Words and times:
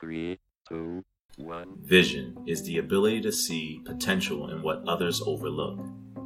Three, 0.00 0.38
two, 0.66 1.04
one. 1.36 1.76
Vision 1.82 2.42
is 2.46 2.62
the 2.62 2.78
ability 2.78 3.20
to 3.20 3.32
see 3.32 3.82
potential 3.84 4.50
in 4.50 4.62
what 4.62 4.82
others 4.88 5.20
overlook. 5.20 5.78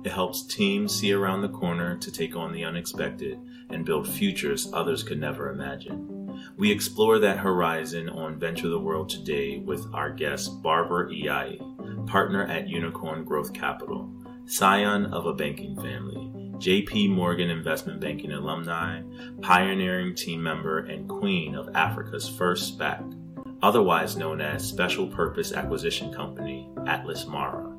It 0.04 0.12
helps 0.12 0.46
teams 0.46 0.94
see 0.94 1.12
around 1.12 1.42
the 1.42 1.48
corner 1.48 1.96
to 1.96 2.12
take 2.12 2.36
on 2.36 2.52
the 2.52 2.64
unexpected 2.64 3.38
and 3.70 3.84
build 3.84 4.08
futures 4.08 4.70
others 4.72 5.02
could 5.02 5.18
never 5.18 5.50
imagine. 5.50 6.14
We 6.56 6.70
explore 6.70 7.18
that 7.18 7.38
horizon 7.38 8.08
on 8.08 8.38
Venture 8.38 8.68
the 8.68 8.78
World 8.78 9.08
today 9.08 9.58
with 9.58 9.84
our 9.92 10.10
guest 10.10 10.62
Barbara 10.62 11.08
Iyayi, 11.08 12.06
partner 12.06 12.46
at 12.46 12.68
Unicorn 12.68 13.24
Growth 13.24 13.52
Capital, 13.52 14.08
scion 14.46 15.06
of 15.06 15.26
a 15.26 15.34
banking 15.34 15.74
family, 15.76 16.30
JP 16.58 17.10
Morgan 17.10 17.50
Investment 17.50 18.00
Banking 18.00 18.32
alumni, 18.32 19.02
pioneering 19.42 20.14
team 20.14 20.42
member, 20.42 20.80
and 20.80 21.08
queen 21.08 21.54
of 21.54 21.74
Africa's 21.74 22.28
first 22.28 22.78
SPAC, 22.78 23.23
otherwise 23.62 24.16
known 24.16 24.40
as 24.40 24.66
Special 24.66 25.06
Purpose 25.06 25.52
Acquisition 25.52 26.12
Company, 26.12 26.68
Atlas 26.86 27.26
Mara. 27.26 27.70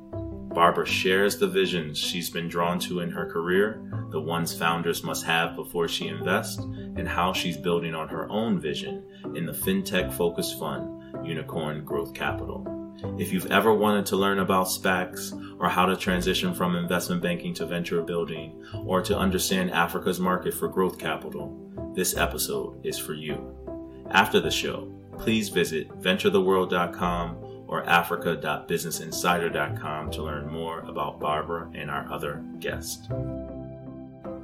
Barbara 0.56 0.86
shares 0.86 1.36
the 1.36 1.46
visions 1.46 1.98
she's 1.98 2.30
been 2.30 2.48
drawn 2.48 2.78
to 2.78 3.00
in 3.00 3.10
her 3.10 3.26
career, 3.26 4.08
the 4.10 4.20
ones 4.20 4.56
founders 4.56 5.04
must 5.04 5.26
have 5.26 5.54
before 5.54 5.86
she 5.86 6.08
invests, 6.08 6.58
and 6.58 7.06
how 7.06 7.32
she's 7.32 7.58
building 7.58 7.94
on 7.94 8.08
her 8.08 8.26
own 8.30 8.58
vision 8.58 9.04
in 9.34 9.44
the 9.44 9.52
fintech 9.52 10.12
focused 10.12 10.58
fund, 10.58 11.26
Unicorn 11.26 11.84
Growth 11.84 12.14
Capital. 12.14 12.66
If 13.18 13.32
you've 13.32 13.52
ever 13.52 13.74
wanted 13.74 14.06
to 14.06 14.16
learn 14.16 14.38
about 14.38 14.68
SPACs 14.68 15.38
or 15.60 15.68
how 15.68 15.84
to 15.84 15.96
transition 15.96 16.54
from 16.54 16.74
investment 16.74 17.22
banking 17.22 17.52
to 17.54 17.66
venture 17.66 18.00
building 18.00 18.64
or 18.86 19.02
to 19.02 19.18
understand 19.18 19.70
Africa's 19.70 20.18
market 20.18 20.54
for 20.54 20.68
growth 20.68 20.98
capital, 20.98 21.54
this 21.94 22.16
episode 22.16 22.84
is 22.84 22.98
for 22.98 23.12
you. 23.12 23.54
After 24.10 24.40
the 24.40 24.50
show, 24.50 24.90
please 25.18 25.48
visit 25.48 25.88
venturetheworld.com 26.00 27.46
or 27.68 27.84
africa.businessinsider.com 27.84 30.10
to 30.10 30.22
learn 30.22 30.48
more 30.48 30.80
about 30.80 31.20
Barbara 31.20 31.70
and 31.74 31.90
our 31.90 32.10
other 32.12 32.44
guests. 32.60 33.08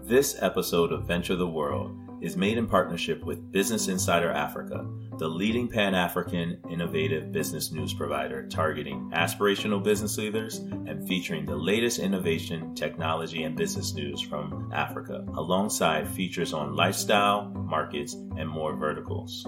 This 0.02 0.36
episode 0.42 0.92
of 0.92 1.04
Venture 1.04 1.36
the 1.36 1.46
World 1.46 1.96
is 2.20 2.36
made 2.36 2.56
in 2.56 2.68
partnership 2.68 3.24
with 3.24 3.50
Business 3.50 3.88
Insider 3.88 4.30
Africa, 4.30 4.86
the 5.18 5.28
leading 5.28 5.68
Pan 5.68 5.94
African 5.94 6.58
innovative 6.70 7.32
business 7.32 7.72
news 7.72 7.92
provider 7.92 8.46
targeting 8.46 9.10
aspirational 9.12 9.82
business 9.82 10.16
leaders 10.18 10.58
and 10.58 11.06
featuring 11.08 11.44
the 11.44 11.56
latest 11.56 11.98
innovation, 11.98 12.74
technology, 12.74 13.42
and 13.42 13.56
business 13.56 13.94
news 13.94 14.20
from 14.20 14.70
Africa, 14.72 15.24
alongside 15.34 16.08
features 16.08 16.52
on 16.52 16.76
lifestyle, 16.76 17.50
markets, 17.50 18.14
and 18.14 18.48
more 18.48 18.76
verticals. 18.76 19.46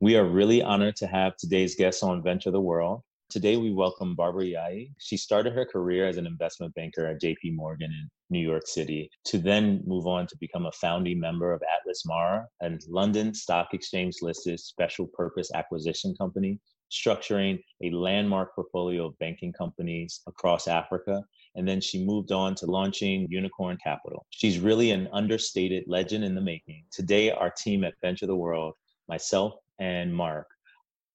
We 0.00 0.14
are 0.14 0.24
really 0.24 0.62
honored 0.62 0.94
to 0.96 1.08
have 1.08 1.36
today's 1.36 1.74
guest 1.74 2.04
on 2.04 2.22
Venture 2.22 2.52
the 2.52 2.60
World. 2.60 3.02
Today, 3.30 3.56
we 3.56 3.72
welcome 3.72 4.14
Barbara 4.14 4.44
Iyayi. 4.44 4.92
She 5.00 5.16
started 5.16 5.54
her 5.54 5.64
career 5.64 6.06
as 6.06 6.18
an 6.18 6.24
investment 6.24 6.72
banker 6.76 7.04
at 7.04 7.20
JP 7.20 7.56
Morgan 7.56 7.90
in 7.90 8.08
New 8.30 8.38
York 8.38 8.68
City 8.68 9.10
to 9.24 9.38
then 9.38 9.82
move 9.84 10.06
on 10.06 10.28
to 10.28 10.36
become 10.38 10.66
a 10.66 10.72
founding 10.80 11.18
member 11.18 11.52
of 11.52 11.60
Atlas 11.64 12.04
Mara, 12.06 12.46
a 12.62 12.78
London 12.88 13.34
Stock 13.34 13.74
Exchange 13.74 14.14
listed 14.22 14.60
special 14.60 15.08
purpose 15.08 15.50
acquisition 15.52 16.14
company, 16.14 16.60
structuring 16.92 17.60
a 17.82 17.90
landmark 17.90 18.54
portfolio 18.54 19.06
of 19.06 19.18
banking 19.18 19.52
companies 19.52 20.20
across 20.28 20.68
Africa. 20.68 21.24
And 21.56 21.66
then 21.66 21.80
she 21.80 22.06
moved 22.06 22.30
on 22.30 22.54
to 22.54 22.66
launching 22.66 23.26
Unicorn 23.28 23.76
Capital. 23.82 24.26
She's 24.30 24.60
really 24.60 24.92
an 24.92 25.08
understated 25.12 25.86
legend 25.88 26.22
in 26.22 26.36
the 26.36 26.40
making. 26.40 26.84
Today, 26.92 27.32
our 27.32 27.50
team 27.50 27.82
at 27.82 27.94
Venture 28.00 28.28
the 28.28 28.36
World, 28.36 28.74
myself, 29.08 29.54
and 29.78 30.14
Mark. 30.14 30.46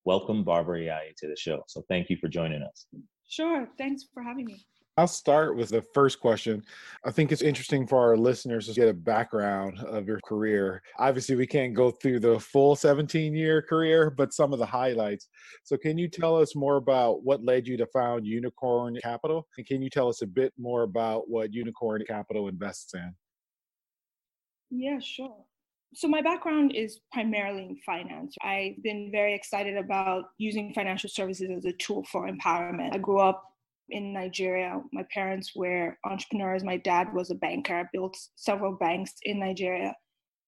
Welcome 0.05 0.43
Barbara 0.43 0.79
Iyayi 0.79 1.15
to 1.17 1.27
the 1.27 1.35
show. 1.35 1.63
So 1.67 1.83
thank 1.89 2.09
you 2.09 2.17
for 2.17 2.27
joining 2.27 2.61
us. 2.61 2.85
Sure. 3.29 3.67
Thanks 3.77 4.05
for 4.13 4.21
having 4.21 4.45
me. 4.45 4.65
I'll 4.95 5.07
start 5.07 5.55
with 5.55 5.69
the 5.69 5.81
first 5.93 6.19
question. 6.19 6.63
I 7.03 7.09
think 7.09 7.31
it's 7.31 7.41
interesting 7.41 7.87
for 7.87 7.99
our 7.99 8.15
listeners 8.15 8.67
to 8.67 8.73
get 8.73 8.89
a 8.89 8.93
background 8.93 9.79
of 9.79 10.07
your 10.07 10.19
career. 10.23 10.83
Obviously, 10.99 11.35
we 11.35 11.47
can't 11.47 11.73
go 11.73 11.89
through 11.89 12.19
the 12.19 12.39
full 12.39 12.75
17 12.75 13.33
year 13.33 13.63
career, 13.63 14.11
but 14.11 14.33
some 14.33 14.53
of 14.53 14.59
the 14.59 14.65
highlights. 14.67 15.29
So, 15.63 15.77
can 15.77 15.97
you 15.97 16.07
tell 16.07 16.37
us 16.37 16.55
more 16.55 16.75
about 16.75 17.23
what 17.23 17.43
led 17.43 17.67
you 17.67 17.75
to 17.77 17.87
found 17.87 18.27
Unicorn 18.27 18.95
Capital? 19.01 19.47
And 19.57 19.65
can 19.65 19.81
you 19.81 19.89
tell 19.89 20.09
us 20.09 20.21
a 20.21 20.27
bit 20.27 20.53
more 20.59 20.83
about 20.83 21.27
what 21.27 21.51
Unicorn 21.53 22.03
Capital 22.07 22.47
invests 22.47 22.93
in? 22.93 23.15
Yeah, 24.69 24.99
sure. 24.99 25.43
So, 25.95 26.07
my 26.07 26.21
background 26.21 26.73
is 26.75 26.99
primarily 27.11 27.63
in 27.63 27.77
finance. 27.85 28.35
I've 28.41 28.81
been 28.81 29.09
very 29.11 29.33
excited 29.33 29.77
about 29.77 30.25
using 30.37 30.73
financial 30.73 31.09
services 31.09 31.49
as 31.55 31.65
a 31.65 31.73
tool 31.73 32.03
for 32.11 32.27
empowerment. 32.27 32.93
I 32.93 32.97
grew 32.97 33.19
up 33.19 33.43
in 33.89 34.13
Nigeria. 34.13 34.81
My 34.91 35.05
parents 35.13 35.51
were 35.55 35.97
entrepreneurs. 36.05 36.63
My 36.63 36.77
dad 36.77 37.13
was 37.13 37.29
a 37.29 37.35
banker, 37.35 37.89
built 37.93 38.17
several 38.35 38.73
banks 38.73 39.13
in 39.23 39.39
Nigeria. 39.39 39.95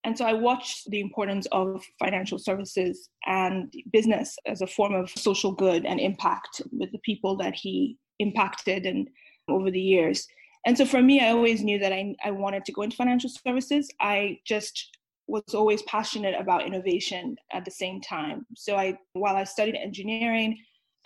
And 0.03 0.17
so 0.17 0.25
I 0.25 0.33
watched 0.33 0.89
the 0.89 0.99
importance 0.99 1.47
of 1.51 1.83
financial 1.99 2.37
services 2.37 3.09
and 3.25 3.73
business 3.91 4.37
as 4.45 4.61
a 4.61 4.67
form 4.67 4.93
of 4.93 5.09
social 5.09 5.51
good 5.51 5.85
and 5.85 5.99
impact 5.99 6.61
with 6.71 6.91
the 6.91 6.99
people 6.99 7.35
that 7.37 7.55
he 7.55 7.97
impacted 8.19 8.85
and 8.85 9.09
over 9.49 9.71
the 9.71 9.81
years. 9.81 10.27
And 10.65 10.77
so 10.77 10.85
for 10.85 11.01
me, 11.01 11.21
I 11.21 11.29
always 11.29 11.63
knew 11.63 11.79
that 11.79 11.91
I, 11.91 12.15
I 12.23 12.31
wanted 12.31 12.65
to 12.65 12.71
go 12.71 12.83
into 12.83 12.95
financial 12.95 13.29
services. 13.29 13.89
I 13.99 14.39
just 14.45 14.95
was 15.27 15.53
always 15.53 15.81
passionate 15.83 16.35
about 16.39 16.65
innovation 16.65 17.35
at 17.51 17.65
the 17.65 17.71
same 17.71 17.99
time. 18.01 18.45
So 18.55 18.75
I, 18.75 18.97
while 19.13 19.35
I 19.35 19.43
studied 19.43 19.75
engineering 19.75 20.57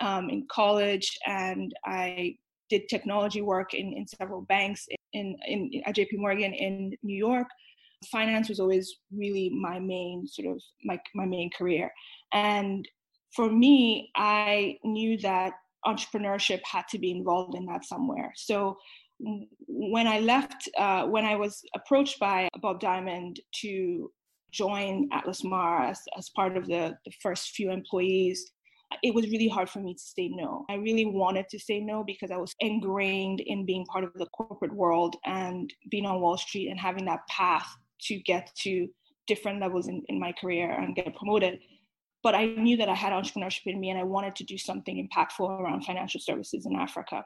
um, 0.01 0.29
in 0.29 0.45
college, 0.51 1.17
and 1.25 1.73
I 1.85 2.35
did 2.69 2.87
technology 2.87 3.41
work 3.41 3.73
in, 3.73 3.93
in 3.93 4.07
several 4.07 4.41
banks 4.41 4.87
in, 5.13 5.35
in 5.47 5.81
at 5.85 5.95
JP 5.95 6.17
Morgan 6.17 6.53
in 6.53 6.95
New 7.03 7.15
York. 7.15 7.47
Finance 8.11 8.47
was 8.47 8.59
always 8.59 8.95
really 9.11 9.49
my 9.49 9.79
main 9.79 10.25
sort 10.25 10.55
of 10.55 10.61
my 10.85 10.97
my 11.15 11.25
main 11.25 11.49
career, 11.57 11.91
and 12.31 12.87
for 13.35 13.51
me, 13.51 14.09
I 14.15 14.77
knew 14.83 15.17
that 15.19 15.53
entrepreneurship 15.85 16.61
had 16.63 16.87
to 16.89 16.97
be 16.97 17.11
involved 17.11 17.55
in 17.55 17.65
that 17.65 17.85
somewhere. 17.85 18.31
So 18.35 18.77
when 19.19 20.07
I 20.07 20.19
left, 20.19 20.69
uh, 20.77 21.05
when 21.05 21.25
I 21.25 21.35
was 21.35 21.61
approached 21.75 22.19
by 22.19 22.49
Bob 22.61 22.79
Diamond 22.79 23.39
to 23.61 24.11
join 24.51 25.09
Atlas 25.11 25.43
Mara 25.43 25.89
as, 25.89 26.01
as 26.17 26.29
part 26.35 26.57
of 26.57 26.67
the, 26.67 26.97
the 27.05 27.11
first 27.21 27.51
few 27.51 27.71
employees, 27.71 28.51
it 29.03 29.13
was 29.13 29.29
really 29.29 29.47
hard 29.47 29.69
for 29.69 29.79
me 29.79 29.93
to 29.93 29.99
say 29.99 30.29
no. 30.29 30.65
I 30.69 30.75
really 30.75 31.05
wanted 31.05 31.47
to 31.49 31.59
say 31.59 31.79
no 31.79 32.03
because 32.03 32.31
I 32.31 32.37
was 32.37 32.55
ingrained 32.59 33.41
in 33.41 33.65
being 33.65 33.85
part 33.85 34.03
of 34.03 34.13
the 34.15 34.25
corporate 34.27 34.73
world 34.73 35.15
and 35.25 35.71
being 35.91 36.05
on 36.05 36.21
Wall 36.21 36.37
Street 36.37 36.69
and 36.69 36.79
having 36.79 37.05
that 37.05 37.27
path 37.29 37.67
to 38.05 38.17
get 38.19 38.49
to 38.63 38.87
different 39.27 39.61
levels 39.61 39.87
in, 39.87 40.01
in 40.07 40.19
my 40.19 40.33
career 40.41 40.71
and 40.71 40.95
get 40.95 41.15
promoted 41.15 41.59
but 42.23 42.35
I 42.35 42.45
knew 42.45 42.77
that 42.77 42.89
I 42.89 42.95
had 42.95 43.13
entrepreneurship 43.13 43.67
in 43.67 43.79
me 43.79 43.89
and 43.89 43.99
I 43.99 44.03
wanted 44.03 44.35
to 44.37 44.43
do 44.43 44.57
something 44.57 45.07
impactful 45.07 45.47
around 45.47 45.85
financial 45.85 46.19
services 46.19 46.65
in 46.65 46.75
Africa. 46.75 47.23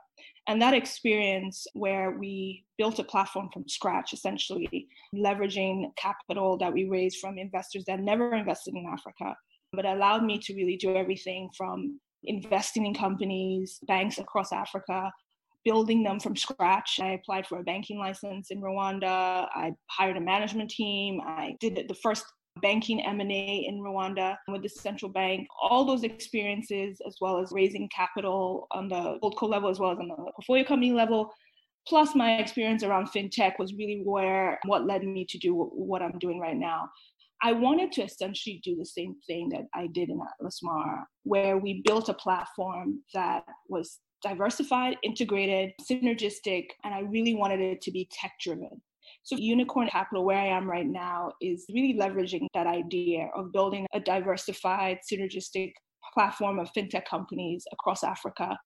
And 0.47 0.61
that 0.61 0.73
experience, 0.73 1.65
where 1.73 2.11
we 2.11 2.65
built 2.77 2.99
a 2.99 3.03
platform 3.03 3.49
from 3.53 3.67
scratch, 3.67 4.11
essentially 4.11 4.87
leveraging 5.15 5.95
capital 5.95 6.57
that 6.57 6.73
we 6.73 6.85
raised 6.85 7.19
from 7.19 7.37
investors 7.37 7.85
that 7.87 8.01
never 8.01 8.35
invested 8.35 8.73
in 8.75 8.85
Africa, 8.85 9.35
but 9.71 9.85
allowed 9.85 10.23
me 10.23 10.37
to 10.39 10.53
really 10.53 10.75
do 10.75 10.95
everything 10.95 11.49
from 11.55 11.99
investing 12.25 12.85
in 12.85 12.93
companies, 12.93 13.79
banks 13.87 14.17
across 14.17 14.51
Africa, 14.51 15.11
building 15.63 16.03
them 16.03 16.19
from 16.19 16.35
scratch. 16.35 16.99
I 17.01 17.11
applied 17.11 17.47
for 17.47 17.59
a 17.59 17.63
banking 17.63 17.97
license 17.97 18.51
in 18.51 18.61
Rwanda. 18.61 19.47
I 19.53 19.71
hired 19.89 20.17
a 20.17 20.21
management 20.21 20.69
team. 20.69 21.21
I 21.25 21.55
did 21.61 21.85
the 21.87 21.95
first 21.95 22.25
banking 22.61 23.01
M&A 23.01 23.65
in 23.67 23.79
Rwanda 23.79 24.35
with 24.47 24.61
the 24.61 24.69
central 24.69 25.11
bank. 25.11 25.47
All 25.61 25.85
those 25.85 26.03
experiences, 26.03 26.99
as 27.05 27.15
well 27.19 27.39
as 27.39 27.51
raising 27.51 27.89
capital 27.89 28.67
on 28.71 28.87
the 28.87 29.17
holdco 29.21 29.49
level, 29.49 29.69
as 29.69 29.79
well 29.79 29.91
as 29.91 29.99
on 29.99 30.07
the 30.07 30.15
portfolio 30.15 30.63
company 30.63 30.91
level, 30.91 31.33
plus 31.87 32.15
my 32.15 32.37
experience 32.37 32.83
around 32.83 33.07
fintech 33.07 33.59
was 33.59 33.73
really 33.73 34.01
where 34.05 34.59
what 34.65 34.85
led 34.85 35.03
me 35.03 35.25
to 35.29 35.37
do 35.37 35.53
what 35.53 36.01
I'm 36.01 36.17
doing 36.19 36.39
right 36.39 36.57
now. 36.57 36.89
I 37.41 37.51
wanted 37.51 37.91
to 37.93 38.03
essentially 38.03 38.61
do 38.63 38.77
the 38.77 38.85
same 38.85 39.15
thing 39.27 39.49
that 39.49 39.65
I 39.73 39.87
did 39.87 40.09
in 40.09 40.19
Atlas 40.21 40.59
Mara, 40.63 41.05
where 41.23 41.57
we 41.57 41.81
built 41.85 42.07
a 42.07 42.13
platform 42.13 43.01
that 43.13 43.43
was 43.67 43.99
diversified, 44.21 44.95
integrated, 45.03 45.71
synergistic, 45.81 46.67
and 46.85 46.93
I 46.93 47.01
really 47.01 47.35
wanted 47.35 47.59
it 47.59 47.81
to 47.81 47.91
be 47.91 48.07
tech 48.09 48.31
driven. 48.41 48.81
So, 49.23 49.37
Unicorn 49.37 49.87
Capital, 49.87 50.25
where 50.25 50.37
I 50.37 50.47
am 50.47 50.69
right 50.69 50.85
now, 50.85 51.31
is 51.41 51.65
really 51.73 51.97
leveraging 51.97 52.47
that 52.53 52.67
idea 52.67 53.29
of 53.35 53.53
building 53.53 53.87
a 53.93 53.99
diversified, 53.99 54.99
synergistic 55.11 55.71
platform 56.13 56.59
of 56.59 56.69
fintech 56.75 57.05
companies 57.05 57.63
across 57.71 58.03
Africa 58.03 58.57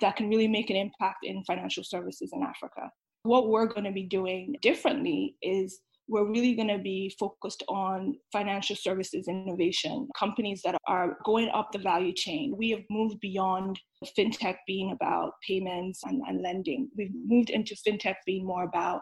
that 0.00 0.16
can 0.16 0.28
really 0.28 0.48
make 0.48 0.70
an 0.70 0.76
impact 0.76 1.18
in 1.24 1.44
financial 1.44 1.84
services 1.84 2.30
in 2.32 2.42
Africa. 2.42 2.90
What 3.24 3.48
we're 3.48 3.66
going 3.66 3.84
to 3.84 3.92
be 3.92 4.06
doing 4.06 4.54
differently 4.62 5.36
is 5.42 5.80
we're 6.06 6.30
really 6.30 6.54
going 6.54 6.68
to 6.68 6.78
be 6.78 7.14
focused 7.18 7.62
on 7.68 8.14
financial 8.30 8.76
services 8.76 9.26
innovation, 9.26 10.06
companies 10.18 10.60
that 10.64 10.76
are 10.86 11.16
going 11.24 11.48
up 11.54 11.72
the 11.72 11.78
value 11.78 12.12
chain. 12.12 12.54
We 12.56 12.70
have 12.70 12.82
moved 12.90 13.20
beyond 13.20 13.80
fintech 14.16 14.56
being 14.66 14.92
about 14.92 15.32
payments 15.46 16.02
and, 16.04 16.20
and 16.26 16.42
lending. 16.42 16.90
We've 16.96 17.10
moved 17.24 17.50
into 17.50 17.74
fintech 17.86 18.16
being 18.26 18.44
more 18.46 18.64
about 18.64 19.00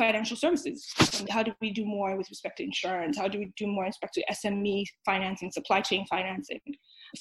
financial 0.00 0.36
services. 0.36 0.86
How 1.28 1.42
do 1.42 1.52
we 1.60 1.70
do 1.70 1.84
more 1.84 2.16
with 2.16 2.30
respect 2.30 2.56
to 2.56 2.64
insurance? 2.64 3.18
How 3.18 3.28
do 3.28 3.38
we 3.38 3.52
do 3.54 3.66
more 3.66 3.84
with 3.84 3.94
respect 3.94 4.14
to 4.14 4.24
SME 4.32 4.84
financing, 5.04 5.50
supply 5.50 5.82
chain 5.82 6.06
financing? 6.08 6.60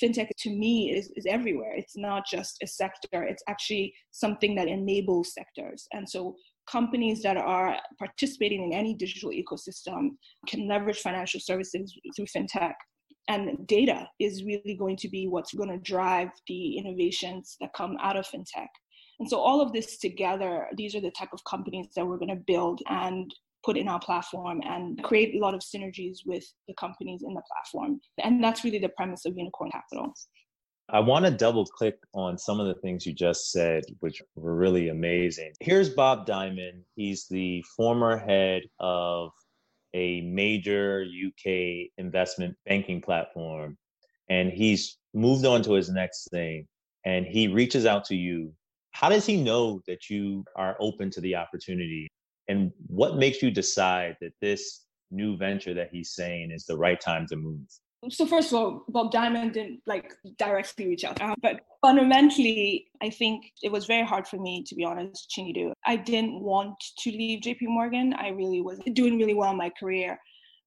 Fintech 0.01 0.29
to 0.37 0.49
me 0.49 0.91
is, 0.91 1.11
is 1.17 1.25
everywhere. 1.25 1.73
It's 1.75 1.97
not 1.97 2.23
just 2.25 2.57
a 2.63 2.67
sector, 2.67 3.23
it's 3.23 3.43
actually 3.49 3.93
something 4.11 4.55
that 4.55 4.69
enables 4.69 5.33
sectors. 5.33 5.87
And 5.91 6.09
so 6.09 6.35
companies 6.71 7.21
that 7.23 7.35
are 7.35 7.75
participating 7.97 8.63
in 8.63 8.71
any 8.71 8.93
digital 8.93 9.31
ecosystem 9.31 10.11
can 10.47 10.67
leverage 10.69 10.99
financial 10.99 11.41
services 11.41 11.93
through 12.15 12.27
fintech. 12.27 12.75
And 13.27 13.67
data 13.67 14.07
is 14.19 14.45
really 14.45 14.75
going 14.79 14.95
to 14.97 15.09
be 15.09 15.27
what's 15.27 15.53
going 15.53 15.69
to 15.69 15.79
drive 15.79 16.29
the 16.47 16.77
innovations 16.77 17.57
that 17.59 17.73
come 17.75 17.97
out 17.99 18.15
of 18.15 18.25
fintech. 18.25 18.71
And 19.19 19.29
so, 19.29 19.39
all 19.39 19.61
of 19.61 19.73
this 19.73 19.97
together, 19.97 20.67
these 20.75 20.95
are 20.95 21.01
the 21.01 21.11
type 21.11 21.33
of 21.33 21.43
companies 21.43 21.87
that 21.95 22.05
we're 22.05 22.17
going 22.17 22.29
to 22.29 22.43
build 22.47 22.81
and 22.89 23.33
put 23.63 23.77
in 23.77 23.87
our 23.87 23.99
platform 23.99 24.61
and 24.65 25.01
create 25.03 25.35
a 25.35 25.39
lot 25.39 25.53
of 25.53 25.61
synergies 25.61 26.19
with 26.25 26.45
the 26.67 26.73
companies 26.75 27.23
in 27.23 27.33
the 27.33 27.41
platform. 27.51 27.99
And 28.23 28.43
that's 28.43 28.63
really 28.63 28.79
the 28.79 28.89
premise 28.89 29.25
of 29.25 29.37
Unicorn 29.37 29.71
Capital. 29.71 30.13
I 30.91 30.99
want 31.01 31.25
to 31.25 31.31
double 31.31 31.65
click 31.65 31.97
on 32.13 32.37
some 32.37 32.59
of 32.59 32.67
the 32.67 32.81
things 32.81 33.05
you 33.05 33.13
just 33.13 33.51
said, 33.51 33.83
which 33.99 34.21
were 34.35 34.55
really 34.55 34.89
amazing. 34.89 35.53
Here's 35.59 35.89
Bob 35.89 36.25
Diamond. 36.25 36.83
He's 36.95 37.27
the 37.27 37.63
former 37.77 38.17
head 38.17 38.63
of 38.79 39.31
a 39.93 40.21
major 40.21 41.03
UK 41.03 41.89
investment 41.97 42.55
banking 42.65 43.01
platform, 43.01 43.77
and 44.29 44.51
he's 44.51 44.97
moved 45.13 45.45
on 45.45 45.61
to 45.63 45.73
his 45.73 45.89
next 45.89 46.29
thing. 46.31 46.67
And 47.05 47.25
he 47.25 47.47
reaches 47.47 47.85
out 47.85 48.05
to 48.05 48.15
you. 48.15 48.53
How 48.91 49.09
does 49.09 49.25
he 49.25 49.41
know 49.41 49.81
that 49.87 50.09
you 50.09 50.43
are 50.55 50.75
open 50.79 51.09
to 51.11 51.21
the 51.21 51.35
opportunity? 51.35 52.07
And 52.47 52.71
what 52.87 53.17
makes 53.17 53.41
you 53.41 53.51
decide 53.51 54.17
that 54.21 54.33
this 54.41 54.85
new 55.11 55.37
venture 55.37 55.73
that 55.73 55.89
he's 55.91 56.13
saying 56.13 56.51
is 56.51 56.65
the 56.65 56.77
right 56.77 56.99
time 56.99 57.25
to 57.27 57.35
move? 57.35 57.61
so 58.07 58.25
first 58.25 58.53
of 58.53 58.59
all, 58.59 58.85
Bob 58.87 59.11
Diamond 59.11 59.53
didn't 59.53 59.81
like 59.85 60.13
directly 60.37 60.87
reach 60.87 61.03
out, 61.03 61.19
but 61.41 61.61
fundamentally, 61.81 62.87
I 63.01 63.09
think 63.09 63.43
it 63.61 63.71
was 63.71 63.85
very 63.85 64.05
hard 64.05 64.25
for 64.25 64.37
me 64.37 64.63
to 64.67 64.75
be 64.75 64.85
honest, 64.85 65.33
Chinedu. 65.35 65.73
I 65.85 65.97
didn't 65.97 66.41
want 66.41 66.75
to 66.99 67.11
leave 67.11 67.41
JP 67.41 67.63
Morgan. 67.63 68.13
I 68.13 68.29
really 68.29 68.61
was 68.61 68.79
doing 68.93 69.17
really 69.17 69.33
well 69.33 69.51
in 69.51 69.57
my 69.57 69.69
career. 69.77 70.17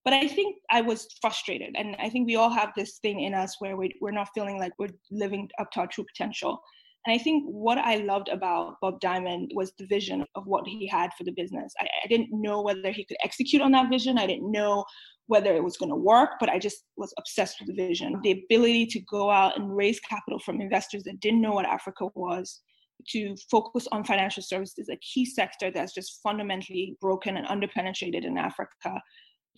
But 0.04 0.14
I 0.14 0.26
think 0.26 0.56
I 0.70 0.80
was 0.80 1.06
frustrated. 1.20 1.74
And 1.76 1.96
I 2.00 2.10
think 2.10 2.26
we 2.26 2.36
all 2.36 2.50
have 2.50 2.72
this 2.76 2.98
thing 2.98 3.20
in 3.20 3.34
us 3.34 3.56
where 3.60 3.76
we, 3.76 3.94
we're 4.00 4.10
not 4.10 4.28
feeling 4.34 4.58
like 4.58 4.72
we're 4.78 4.88
living 5.10 5.48
up 5.60 5.70
to 5.72 5.80
our 5.80 5.86
true 5.86 6.04
potential. 6.04 6.60
And 7.04 7.14
I 7.14 7.18
think 7.18 7.44
what 7.46 7.78
I 7.78 7.96
loved 7.96 8.28
about 8.28 8.76
Bob 8.80 9.00
Diamond 9.00 9.50
was 9.54 9.72
the 9.78 9.86
vision 9.86 10.24
of 10.36 10.46
what 10.46 10.66
he 10.66 10.86
had 10.86 11.10
for 11.18 11.24
the 11.24 11.32
business. 11.32 11.72
I, 11.80 11.88
I 12.04 12.06
didn't 12.06 12.28
know 12.30 12.62
whether 12.62 12.92
he 12.92 13.04
could 13.04 13.16
execute 13.24 13.60
on 13.60 13.72
that 13.72 13.90
vision. 13.90 14.18
I 14.18 14.26
didn't 14.26 14.50
know 14.50 14.84
whether 15.26 15.54
it 15.54 15.64
was 15.64 15.76
going 15.76 15.90
to 15.90 15.96
work, 15.96 16.30
but 16.38 16.48
I 16.48 16.58
just 16.58 16.84
was 16.96 17.12
obsessed 17.18 17.56
with 17.58 17.68
the 17.68 17.86
vision. 17.88 18.20
The 18.22 18.42
ability 18.44 18.86
to 18.86 19.00
go 19.00 19.30
out 19.30 19.58
and 19.58 19.74
raise 19.74 19.98
capital 20.00 20.38
from 20.38 20.60
investors 20.60 21.02
that 21.04 21.20
didn't 21.20 21.40
know 21.40 21.52
what 21.52 21.66
Africa 21.66 22.08
was, 22.14 22.60
to 23.08 23.34
focus 23.50 23.88
on 23.90 24.04
financial 24.04 24.42
services, 24.42 24.88
a 24.88 24.96
key 24.98 25.24
sector 25.24 25.70
that's 25.70 25.94
just 25.94 26.20
fundamentally 26.22 26.96
broken 27.00 27.36
and 27.36 27.46
underpenetrated 27.46 28.24
in 28.24 28.38
Africa, 28.38 29.00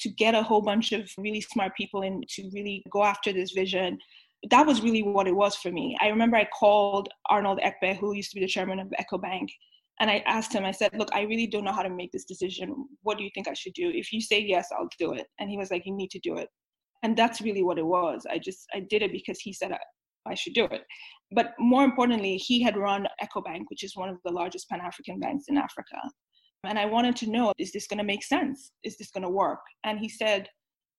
to 0.00 0.08
get 0.10 0.34
a 0.34 0.42
whole 0.42 0.62
bunch 0.62 0.92
of 0.92 1.08
really 1.18 1.40
smart 1.40 1.76
people 1.76 2.02
in 2.02 2.22
to 2.28 2.50
really 2.52 2.82
go 2.90 3.04
after 3.04 3.32
this 3.32 3.52
vision. 3.52 3.98
That 4.50 4.66
was 4.66 4.82
really 4.82 5.02
what 5.02 5.26
it 5.26 5.34
was 5.34 5.56
for 5.56 5.70
me. 5.70 5.96
I 6.00 6.08
remember 6.08 6.36
I 6.36 6.48
called 6.58 7.08
Arnold 7.30 7.60
Ekpe, 7.60 7.96
who 7.96 8.14
used 8.14 8.30
to 8.30 8.34
be 8.34 8.42
the 8.42 8.48
chairman 8.48 8.78
of 8.78 8.92
EcoBank, 9.00 9.48
and 10.00 10.10
I 10.10 10.22
asked 10.26 10.52
him, 10.52 10.64
I 10.64 10.72
said, 10.72 10.90
Look, 10.94 11.08
I 11.14 11.22
really 11.22 11.46
don't 11.46 11.64
know 11.64 11.72
how 11.72 11.82
to 11.82 11.90
make 11.90 12.12
this 12.12 12.24
decision. 12.24 12.74
What 13.02 13.16
do 13.16 13.24
you 13.24 13.30
think 13.34 13.48
I 13.48 13.54
should 13.54 13.74
do? 13.74 13.90
If 13.90 14.12
you 14.12 14.20
say 14.20 14.40
yes, 14.40 14.68
I'll 14.72 14.88
do 14.98 15.12
it. 15.12 15.26
And 15.38 15.48
he 15.48 15.56
was 15.56 15.70
like, 15.70 15.86
You 15.86 15.94
need 15.94 16.10
to 16.10 16.18
do 16.20 16.36
it. 16.36 16.48
And 17.02 17.16
that's 17.16 17.40
really 17.40 17.62
what 17.62 17.78
it 17.78 17.86
was. 17.86 18.26
I 18.28 18.38
just, 18.38 18.66
I 18.74 18.80
did 18.80 19.02
it 19.02 19.12
because 19.12 19.38
he 19.38 19.52
said 19.52 19.72
I, 19.72 19.78
I 20.26 20.34
should 20.34 20.54
do 20.54 20.64
it. 20.64 20.82
But 21.32 21.52
more 21.58 21.84
importantly, 21.84 22.36
he 22.36 22.62
had 22.62 22.76
run 22.76 23.06
EcoBank, 23.22 23.64
which 23.68 23.84
is 23.84 23.96
one 23.96 24.08
of 24.08 24.16
the 24.24 24.32
largest 24.32 24.68
Pan 24.68 24.80
African 24.80 25.20
banks 25.20 25.44
in 25.48 25.58
Africa. 25.58 25.98
And 26.64 26.78
I 26.78 26.86
wanted 26.86 27.14
to 27.16 27.30
know, 27.30 27.52
is 27.58 27.72
this 27.72 27.86
going 27.86 27.98
to 27.98 28.04
make 28.04 28.24
sense? 28.24 28.72
Is 28.84 28.96
this 28.96 29.10
going 29.10 29.22
to 29.22 29.28
work? 29.28 29.60
And 29.84 29.98
he 29.98 30.08
said, 30.08 30.48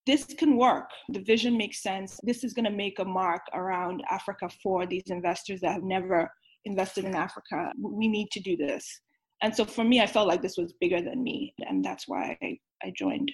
this 0.06 0.26
can 0.26 0.58
work. 0.58 0.90
The 1.10 1.22
vision 1.22 1.58
makes 1.58 1.82
sense. 1.82 2.20
This 2.24 2.44
is 2.44 2.54
going 2.54 2.66
to 2.66 2.72
make 2.72 3.00
a 3.00 3.06
mark 3.06 3.42
around 3.54 4.04
Africa 4.10 4.50
for 4.62 4.86
these 4.86 5.04
investors 5.08 5.62
that 5.62 5.74
have 5.74 5.84
never 5.84 6.32
invested 6.66 7.06
in 7.06 7.16
Africa. 7.16 7.72
We 7.80 8.08
need 8.08 8.30
to 8.32 8.40
do 8.40 8.56
this. 8.56 9.02
And 9.42 9.56
so 9.56 9.66
for 9.66 9.84
me, 9.84 10.02
I 10.02 10.08
felt 10.08 10.28
like 10.28 10.42
this 10.42 10.58
was 10.58 10.74
bigger 10.80 11.02
than 11.02 11.24
me. 11.24 11.54
And 11.60 11.84
that's 11.84 12.08
why 12.08 12.38
I, 12.42 12.58
I 12.84 12.94
joined. 12.96 13.32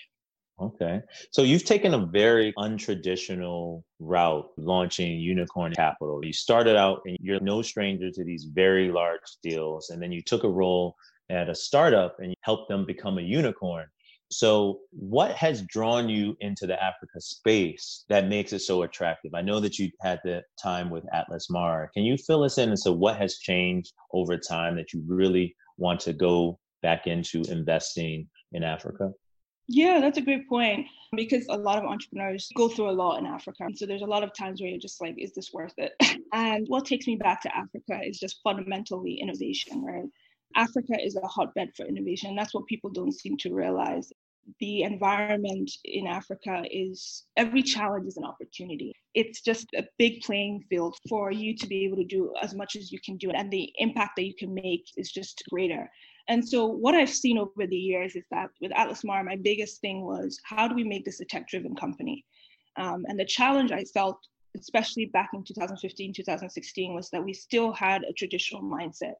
Okay. 0.62 1.01
So 1.31 1.41
you've 1.41 1.65
taken 1.65 1.94
a 1.94 2.06
very 2.06 2.53
untraditional 2.57 3.83
route 4.00 4.47
launching 4.57 5.19
Unicorn 5.19 5.74
Capital. 5.74 6.24
You 6.24 6.33
started 6.33 6.75
out 6.75 7.01
and 7.06 7.17
you're 7.19 7.39
no 7.39 7.62
stranger 7.62 8.12
to 8.12 8.24
these 8.24 8.45
very 8.45 8.91
large 8.91 9.19
deals. 9.41 9.89
And 9.89 10.01
then 10.01 10.12
you 10.12 10.21
took 10.21 10.44
a 10.44 10.50
role 10.50 10.95
at 11.29 11.50
a 11.50 11.56
startup 11.56 12.17
and 12.19 12.33
helped 12.41 12.69
them 12.69 12.85
become 12.85 13.17
a 13.17 13.21
unicorn. 13.21 13.85
So, 14.31 14.79
what 14.91 15.33
has 15.33 15.61
drawn 15.63 16.07
you 16.07 16.37
into 16.39 16.65
the 16.65 16.81
Africa 16.81 17.19
space 17.19 18.05
that 18.07 18.29
makes 18.29 18.53
it 18.53 18.59
so 18.59 18.83
attractive? 18.83 19.33
I 19.33 19.41
know 19.41 19.59
that 19.59 19.77
you 19.77 19.91
had 19.99 20.21
the 20.23 20.41
time 20.61 20.89
with 20.89 21.03
Atlas 21.13 21.49
Mara. 21.49 21.89
Can 21.93 22.03
you 22.03 22.15
fill 22.17 22.43
us 22.43 22.57
in 22.57 22.71
as 22.71 22.83
to 22.83 22.93
what 22.93 23.17
has 23.17 23.39
changed 23.39 23.91
over 24.13 24.37
time 24.37 24.77
that 24.77 24.93
you 24.93 25.03
really 25.05 25.53
want 25.77 25.99
to 26.01 26.13
go 26.13 26.59
back 26.81 27.07
into 27.07 27.41
investing 27.49 28.29
in 28.53 28.63
Africa? 28.63 29.11
Yeah, 29.67 29.99
that's 29.99 30.17
a 30.17 30.21
great 30.21 30.47
point 30.47 30.87
because 31.15 31.45
a 31.49 31.57
lot 31.57 31.77
of 31.77 31.85
entrepreneurs 31.85 32.49
go 32.55 32.69
through 32.69 32.89
a 32.89 32.91
lot 32.91 33.19
in 33.19 33.25
Africa. 33.25 33.67
So 33.75 33.85
there's 33.85 34.01
a 34.01 34.05
lot 34.05 34.23
of 34.23 34.33
times 34.33 34.61
where 34.61 34.69
you're 34.69 34.79
just 34.79 35.01
like, 35.01 35.15
is 35.17 35.33
this 35.33 35.51
worth 35.53 35.73
it? 35.77 35.93
And 36.33 36.65
what 36.69 36.85
takes 36.85 37.07
me 37.07 37.17
back 37.17 37.41
to 37.41 37.53
Africa 37.53 37.99
is 38.05 38.17
just 38.17 38.39
fundamentally 38.41 39.19
innovation, 39.21 39.83
right? 39.83 40.05
Africa 40.56 40.94
is 41.01 41.15
a 41.15 41.27
hotbed 41.27 41.71
for 41.75 41.86
innovation. 41.86 42.36
That's 42.36 42.53
what 42.53 42.65
people 42.65 42.89
don't 42.89 43.13
seem 43.13 43.38
to 43.38 43.53
realize. 43.53 44.12
The 44.59 44.83
environment 44.83 45.71
in 45.86 46.07
Africa 46.07 46.63
is 46.69 47.25
every 47.38 47.62
challenge 47.62 48.07
is 48.07 48.18
an 48.18 48.24
opportunity. 48.24 48.94
It's 49.13 49.42
just 49.42 49.68
a 49.75 49.86
big 49.98 50.21
playing 50.21 50.65
field 50.69 50.95
for 51.07 51.31
you 51.31 51.55
to 51.58 51.67
be 51.67 51.86
able 51.86 51.98
to 51.98 52.03
do 52.03 52.34
as 52.41 52.55
much 52.55 52.75
as 52.75 52.91
you 52.91 53.00
can 53.05 53.17
do, 53.17 53.29
and 53.31 53.51
the 53.51 53.72
impact 53.77 54.13
that 54.17 54.25
you 54.25 54.34
can 54.36 54.53
make 54.53 54.86
is 54.98 55.12
just 55.12 55.43
greater. 55.50 55.89
And 56.27 56.48
so, 56.48 56.65
what 56.65 56.96
I've 56.96 57.10
seen 57.10 57.38
over 57.38 57.67
the 57.67 57.77
years 57.77 58.15
is 58.15 58.24
that 58.31 58.50
with 58.62 58.72
Atlas 58.75 59.03
Mara, 59.03 59.24
my 59.24 59.36
biggest 59.36 59.81
thing 59.81 60.01
was 60.01 60.39
how 60.43 60.67
do 60.67 60.75
we 60.75 60.84
make 60.84 61.05
this 61.05 61.20
a 61.20 61.25
tech 61.25 61.48
driven 61.48 61.75
company? 61.75 62.25
Um, 62.77 63.05
and 63.08 63.20
the 63.20 63.25
challenge 63.25 63.72
I 63.72 63.84
felt, 63.93 64.17
especially 64.58 65.05
back 65.05 65.29
in 65.34 65.43
2015, 65.43 66.13
2016, 66.13 66.96
was 66.96 67.10
that 67.10 67.24
we 67.24 67.34
still 67.34 67.74
had 67.74 68.03
a 68.03 68.13
traditional 68.13 68.62
mindset 68.62 69.15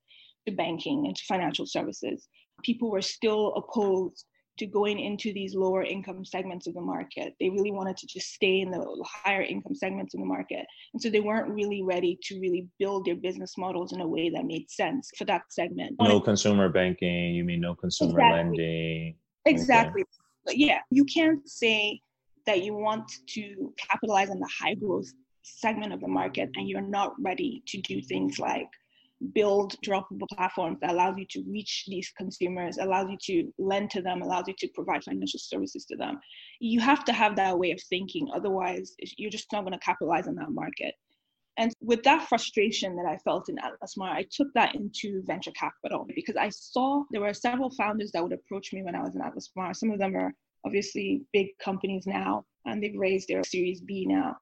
to 0.48 0.54
banking 0.54 1.06
and 1.08 1.16
to 1.16 1.24
financial 1.26 1.66
services. 1.66 2.28
People 2.64 2.92
were 2.92 3.02
still 3.02 3.54
opposed 3.56 4.26
to 4.60 4.66
going 4.68 5.00
into 5.00 5.34
these 5.34 5.56
lower 5.56 5.84
income 5.84 6.24
segments 6.24 6.68
of 6.68 6.74
the 6.74 6.82
market. 6.82 7.34
They 7.40 7.50
really 7.50 7.72
wanted 7.72 7.98
to 7.98 8.08
just 8.08 8.34
stay 8.34 8.60
in 8.62 8.70
the 8.70 9.06
higher 9.08 9.42
income 9.42 9.74
segments 9.74 10.14
of 10.14 10.20
the 10.20 10.26
market. 10.26 10.66
And 10.94 11.02
so 11.02 11.10
they 11.10 11.20
weren't 11.20 11.50
really 11.50 11.82
ready 11.84 12.20
to 12.24 12.40
really 12.40 12.68
build 12.78 13.06
their 13.06 13.16
business 13.16 13.58
models 13.58 13.94
in 13.94 14.02
a 14.02 14.08
way 14.08 14.30
that 14.30 14.46
made 14.46 14.70
sense 14.70 15.10
for 15.18 15.26
that 15.26 15.42
segment. 15.50 15.96
No 16.00 16.20
consumer 16.20 16.70
banking, 16.70 17.34
you 17.34 17.44
mean 17.44 17.62
no 17.62 17.74
consumer 17.74 18.20
exactly. 18.20 18.38
lending? 18.38 19.16
Exactly. 19.46 20.04
Okay. 20.48 20.58
Yeah, 20.58 20.80
you 20.92 21.06
can't 21.06 21.48
say 21.48 22.02
that 22.46 22.64
you 22.64 22.74
want 22.74 23.10
to 23.30 23.74
capitalize 23.78 24.30
on 24.30 24.40
the 24.40 24.50
high 24.60 24.76
growth 24.76 25.12
segment 25.44 25.94
of 25.94 26.02
the 26.02 26.08
market 26.08 26.50
and 26.56 26.68
you're 26.68 26.82
not 26.82 27.14
ready 27.20 27.64
to 27.68 27.82
do 27.82 28.02
things 28.02 28.38
like 28.38 28.68
build 29.34 29.76
droppable 29.86 30.28
platforms 30.34 30.80
that 30.82 30.92
allows 30.92 31.16
you 31.18 31.26
to 31.30 31.44
reach 31.48 31.86
these 31.88 32.12
consumers, 32.18 32.78
allows 32.78 33.08
you 33.10 33.18
to 33.22 33.54
lend 33.60 33.90
to 33.92 34.02
them, 34.02 34.22
allows 34.22 34.46
you 34.48 34.56
to 34.58 34.68
provide 34.70 35.04
financial 35.04 35.40
services 35.40 35.86
to 35.86 35.96
them. 35.96 36.20
You 36.60 36.80
have 36.80 37.06
to 37.06 37.14
have 37.14 37.36
that 37.36 37.58
way 37.58 37.72
of 37.72 37.82
thinking. 37.90 38.30
Otherwise, 38.34 38.96
you're 39.18 39.30
just 39.30 39.52
not 39.52 39.62
going 39.62 39.74
to 39.74 39.80
capitalize 39.80 40.28
on 40.28 40.36
that 40.36 40.52
market. 40.52 40.96
And 41.58 41.74
with 41.82 42.02
that 42.04 42.28
frustration 42.28 42.96
that 42.96 43.06
I 43.06 43.18
felt 43.18 43.50
in 43.50 43.60
Atlas 43.60 43.98
Mara, 43.98 44.16
I 44.16 44.26
took 44.32 44.48
that 44.54 44.74
into 44.74 45.22
venture 45.26 45.52
capital 45.52 46.08
because 46.16 46.36
I 46.38 46.50
saw 46.50 47.04
there 47.12 47.22
were 47.22 47.34
several 47.34 47.70
founders 47.72 48.12
that 48.12 48.24
would 48.24 48.34
approach 48.34 48.74
me 48.74 48.84
when 48.84 48.96
I 48.96 49.02
was 49.02 49.16
in 49.16 49.22
Atlas 49.22 49.52
Mara. 49.56 49.76
Some 49.76 49.92
of 49.92 50.00
them 50.00 50.16
are 50.16 50.34
obviously 50.66 51.24
big 51.34 51.50
companies 51.64 52.08
now, 52.08 52.46
and 52.66 52.82
they've 52.82 52.98
raised 52.98 53.28
their 53.28 53.44
Series 53.44 53.82
B 53.82 54.06
now. 54.08 54.38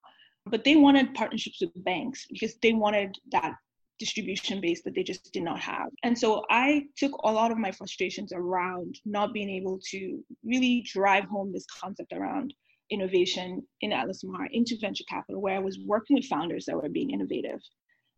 But 0.45 0.63
they 0.63 0.75
wanted 0.75 1.13
partnerships 1.13 1.61
with 1.61 1.83
banks 1.83 2.25
because 2.29 2.55
they 2.61 2.73
wanted 2.73 3.17
that 3.31 3.55
distribution 3.99 4.61
base 4.61 4.81
that 4.83 4.95
they 4.95 5.03
just 5.03 5.31
did 5.33 5.43
not 5.43 5.59
have. 5.59 5.89
And 6.03 6.17
so 6.17 6.45
I 6.49 6.85
took 6.97 7.11
a 7.23 7.31
lot 7.31 7.51
of 7.51 7.57
my 7.57 7.71
frustrations 7.71 8.31
around 8.33 8.99
not 9.05 9.33
being 9.33 9.49
able 9.49 9.79
to 9.91 10.23
really 10.43 10.83
drive 10.91 11.25
home 11.25 11.51
this 11.51 11.65
concept 11.65 12.13
around 12.13 12.53
innovation 12.89 13.61
in 13.81 13.93
Atlas 13.93 14.23
Mara 14.23 14.47
into 14.51 14.77
venture 14.79 15.03
capital, 15.07 15.41
where 15.41 15.55
I 15.55 15.59
was 15.59 15.77
working 15.85 16.15
with 16.15 16.25
founders 16.25 16.65
that 16.65 16.75
were 16.75 16.89
being 16.89 17.11
innovative 17.11 17.59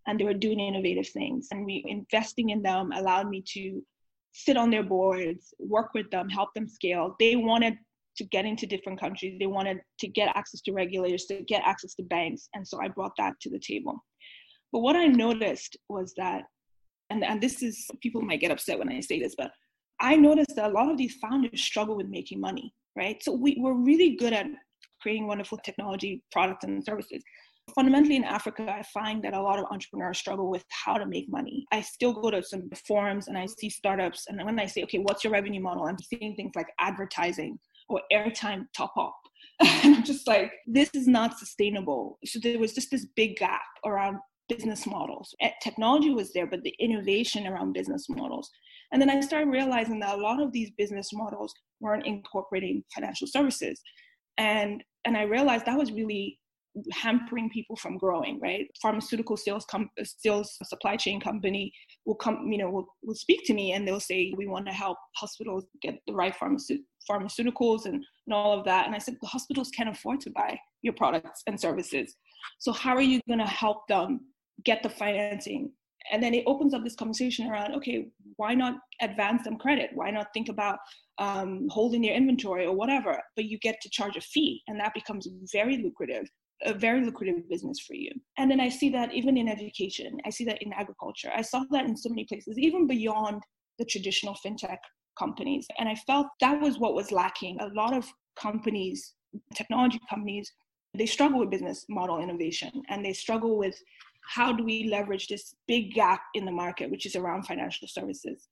and 0.07 0.19
they 0.19 0.23
were 0.23 0.33
doing 0.33 0.59
innovative 0.59 1.09
things. 1.09 1.47
And 1.51 1.65
we 1.65 1.83
investing 1.87 2.49
in 2.49 2.61
them 2.61 2.91
allowed 2.93 3.29
me 3.29 3.43
to 3.53 3.81
sit 4.33 4.57
on 4.57 4.69
their 4.69 4.83
boards, 4.83 5.53
work 5.59 5.93
with 5.93 6.09
them, 6.09 6.29
help 6.29 6.53
them 6.53 6.67
scale. 6.67 7.15
They 7.19 7.35
wanted 7.35 7.77
to 8.17 8.23
get 8.25 8.45
into 8.45 8.65
different 8.65 8.99
countries. 8.99 9.37
They 9.39 9.47
wanted 9.47 9.79
to 9.99 10.07
get 10.07 10.35
access 10.35 10.61
to 10.61 10.73
regulators, 10.73 11.25
to 11.25 11.41
get 11.41 11.63
access 11.65 11.95
to 11.95 12.03
banks. 12.03 12.49
And 12.53 12.67
so 12.67 12.81
I 12.81 12.87
brought 12.87 13.15
that 13.17 13.39
to 13.41 13.49
the 13.49 13.59
table. 13.59 14.03
But 14.71 14.79
what 14.79 14.95
I 14.95 15.07
noticed 15.07 15.77
was 15.89 16.13
that, 16.17 16.43
and, 17.09 17.23
and 17.23 17.41
this 17.41 17.61
is, 17.61 17.85
people 18.01 18.21
might 18.21 18.39
get 18.39 18.51
upset 18.51 18.79
when 18.79 18.89
I 18.89 18.99
say 19.01 19.19
this, 19.19 19.35
but 19.37 19.51
I 19.99 20.15
noticed 20.15 20.55
that 20.55 20.71
a 20.71 20.73
lot 20.73 20.89
of 20.89 20.97
these 20.97 21.15
founders 21.15 21.61
struggle 21.61 21.95
with 21.95 22.07
making 22.07 22.39
money, 22.39 22.73
right? 22.95 23.21
So 23.21 23.33
we, 23.33 23.57
we're 23.59 23.73
really 23.73 24.15
good 24.15 24.33
at 24.33 24.47
creating 25.01 25.27
wonderful 25.27 25.59
technology 25.59 26.23
products 26.31 26.63
and 26.63 26.83
services. 26.83 27.23
Fundamentally, 27.75 28.15
in 28.15 28.23
Africa, 28.23 28.73
I 28.75 28.83
find 28.93 29.23
that 29.23 29.33
a 29.33 29.41
lot 29.41 29.59
of 29.59 29.65
entrepreneurs 29.71 30.17
struggle 30.17 30.49
with 30.49 30.65
how 30.69 30.95
to 30.95 31.05
make 31.05 31.29
money. 31.29 31.65
I 31.71 31.81
still 31.81 32.13
go 32.13 32.31
to 32.31 32.41
some 32.41 32.69
forums 32.87 33.27
and 33.27 33.37
I 33.37 33.45
see 33.45 33.69
startups, 33.69 34.25
and 34.27 34.43
when 34.43 34.59
I 34.59 34.65
say, 34.65 34.83
okay, 34.83 34.97
what's 34.97 35.23
your 35.23 35.31
revenue 35.31 35.61
model? 35.61 35.85
I'm 35.85 35.97
seeing 35.99 36.35
things 36.35 36.51
like 36.55 36.67
advertising 36.79 37.59
or 37.87 38.01
airtime 38.11 38.65
top 38.75 38.93
up. 38.97 39.15
and 39.83 39.95
I'm 39.95 40.03
just 40.03 40.27
like, 40.27 40.51
this 40.65 40.89
is 40.93 41.07
not 41.07 41.37
sustainable. 41.37 42.17
So 42.25 42.39
there 42.39 42.59
was 42.59 42.73
just 42.73 42.89
this 42.89 43.05
big 43.15 43.37
gap 43.37 43.61
around 43.85 44.17
business 44.51 44.85
models. 44.85 45.33
Eh, 45.41 45.51
technology 45.63 46.11
was 46.11 46.33
there, 46.33 46.47
but 46.47 46.63
the 46.63 46.75
innovation 46.79 47.47
around 47.47 47.73
business 47.73 48.07
models. 48.09 48.49
And 48.91 49.01
then 49.01 49.09
I 49.09 49.21
started 49.21 49.49
realizing 49.49 49.99
that 49.99 50.15
a 50.15 50.21
lot 50.21 50.41
of 50.41 50.51
these 50.51 50.71
business 50.77 51.09
models 51.13 51.53
weren't 51.79 52.05
incorporating 52.05 52.83
financial 52.93 53.27
services. 53.27 53.81
And 54.37 54.83
and 55.05 55.17
I 55.17 55.23
realized 55.23 55.65
that 55.65 55.77
was 55.77 55.91
really 55.91 56.39
hampering 56.91 57.49
people 57.49 57.75
from 57.75 57.97
growing, 57.97 58.39
right? 58.39 58.67
Pharmaceutical 58.81 59.35
sales 59.35 59.65
com- 59.65 59.89
sales 60.03 60.57
supply 60.63 60.95
chain 60.95 61.19
company 61.19 61.73
will 62.05 62.15
come, 62.15 62.47
you 62.51 62.57
know, 62.57 62.69
will, 62.69 62.87
will 63.03 63.15
speak 63.15 63.41
to 63.45 63.53
me 63.53 63.73
and 63.73 63.85
they'll 63.85 63.99
say, 63.99 64.33
we 64.37 64.47
want 64.47 64.65
to 64.67 64.71
help 64.71 64.97
hospitals 65.17 65.65
get 65.81 65.95
the 66.07 66.13
right 66.13 66.33
pharmace- 66.33 66.79
pharmaceuticals 67.09 67.85
and, 67.85 67.95
and 67.95 68.33
all 68.33 68.57
of 68.57 68.63
that. 68.65 68.85
And 68.85 68.95
I 68.95 68.99
said, 68.99 69.17
the 69.21 69.27
hospitals 69.27 69.69
can't 69.75 69.89
afford 69.89 70.21
to 70.21 70.29
buy 70.29 70.57
your 70.81 70.93
products 70.93 71.41
and 71.47 71.59
services. 71.59 72.15
So 72.59 72.71
how 72.71 72.95
are 72.95 73.01
you 73.01 73.19
going 73.27 73.39
to 73.39 73.45
help 73.45 73.87
them 73.87 74.21
get 74.65 74.83
the 74.83 74.89
financing? 74.89 75.71
And 76.11 76.21
then 76.21 76.33
it 76.33 76.43
opens 76.47 76.73
up 76.73 76.83
this 76.83 76.95
conversation 76.95 77.47
around, 77.47 77.75
okay, 77.75 78.07
why 78.37 78.55
not 78.55 78.75
advance 79.01 79.43
them 79.43 79.57
credit? 79.57 79.91
Why 79.93 80.09
not 80.09 80.27
think 80.33 80.49
about 80.49 80.79
um, 81.19 81.67
holding 81.69 82.01
their 82.01 82.15
inventory 82.15 82.65
or 82.65 82.75
whatever? 82.75 83.19
But 83.35 83.45
you 83.45 83.59
get 83.59 83.79
to 83.81 83.89
charge 83.89 84.17
a 84.17 84.21
fee, 84.21 84.63
and 84.67 84.79
that 84.79 84.93
becomes 84.93 85.27
very 85.51 85.77
lucrative 85.77 86.27
a 86.63 86.73
very 86.73 87.03
lucrative 87.03 87.49
business 87.49 87.79
for 87.79 87.95
you. 87.95 88.11
And 88.37 88.49
then 88.49 88.59
I 88.59 88.69
see 88.69 88.89
that 88.89 89.13
even 89.13 89.37
in 89.37 89.47
education, 89.47 90.17
I 90.25 90.29
see 90.29 90.45
that 90.45 90.61
in 90.61 90.73
agriculture, 90.73 91.31
I 91.35 91.41
saw 91.41 91.63
that 91.71 91.85
in 91.85 91.97
so 91.97 92.09
many 92.09 92.25
places, 92.25 92.57
even 92.57 92.87
beyond 92.87 93.41
the 93.79 93.85
traditional 93.85 94.37
fintech 94.45 94.77
companies. 95.17 95.67
And 95.79 95.89
I 95.89 95.95
felt 95.95 96.27
that 96.39 96.61
was 96.61 96.77
what 96.77 96.93
was 96.93 97.11
lacking. 97.11 97.59
A 97.59 97.67
lot 97.73 97.93
of 97.93 98.07
companies, 98.35 99.13
technology 99.55 99.99
companies, 100.09 100.51
they 100.93 101.05
struggle 101.05 101.39
with 101.39 101.49
business 101.49 101.85
model 101.89 102.19
innovation 102.19 102.71
and 102.89 103.03
they 103.03 103.13
struggle 103.13 103.57
with 103.57 103.75
how 104.29 104.53
do 104.53 104.63
we 104.63 104.87
leverage 104.89 105.27
this 105.27 105.55
big 105.67 105.93
gap 105.93 106.21
in 106.33 106.45
the 106.45 106.51
market, 106.51 106.89
which 106.89 107.05
is 107.05 107.15
around 107.15 107.43
financial 107.43 107.87
services. 107.87 108.47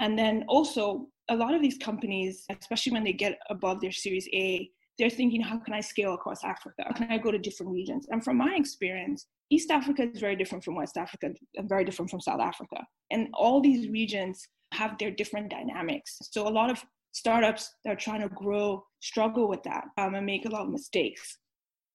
And 0.00 0.18
then 0.18 0.44
also, 0.48 1.08
a 1.28 1.36
lot 1.36 1.54
of 1.54 1.60
these 1.60 1.76
companies, 1.76 2.44
especially 2.60 2.92
when 2.92 3.04
they 3.04 3.12
get 3.12 3.38
above 3.50 3.80
their 3.80 3.92
Series 3.92 4.28
A, 4.32 4.70
they're 4.98 5.10
thinking, 5.10 5.40
how 5.40 5.58
can 5.58 5.74
I 5.74 5.80
scale 5.80 6.14
across 6.14 6.44
Africa? 6.44 6.84
How 6.86 6.92
can 6.92 7.10
I 7.10 7.18
go 7.18 7.30
to 7.30 7.38
different 7.38 7.72
regions? 7.72 8.06
And 8.10 8.22
from 8.22 8.36
my 8.36 8.54
experience, 8.56 9.26
East 9.50 9.70
Africa 9.70 10.02
is 10.02 10.20
very 10.20 10.36
different 10.36 10.64
from 10.64 10.74
West 10.74 10.96
Africa 10.96 11.30
and 11.56 11.68
very 11.68 11.84
different 11.84 12.10
from 12.10 12.20
South 12.20 12.40
Africa. 12.40 12.84
And 13.10 13.28
all 13.34 13.60
these 13.60 13.88
regions 13.88 14.46
have 14.72 14.98
their 14.98 15.10
different 15.10 15.50
dynamics. 15.50 16.18
So 16.22 16.46
a 16.46 16.50
lot 16.50 16.70
of 16.70 16.82
startups 17.12 17.70
that 17.84 17.92
are 17.92 17.96
trying 17.96 18.22
to 18.22 18.28
grow 18.28 18.84
struggle 19.00 19.48
with 19.48 19.62
that 19.62 19.84
um, 19.96 20.14
and 20.14 20.26
make 20.26 20.44
a 20.44 20.50
lot 20.50 20.62
of 20.62 20.70
mistakes. 20.70 21.38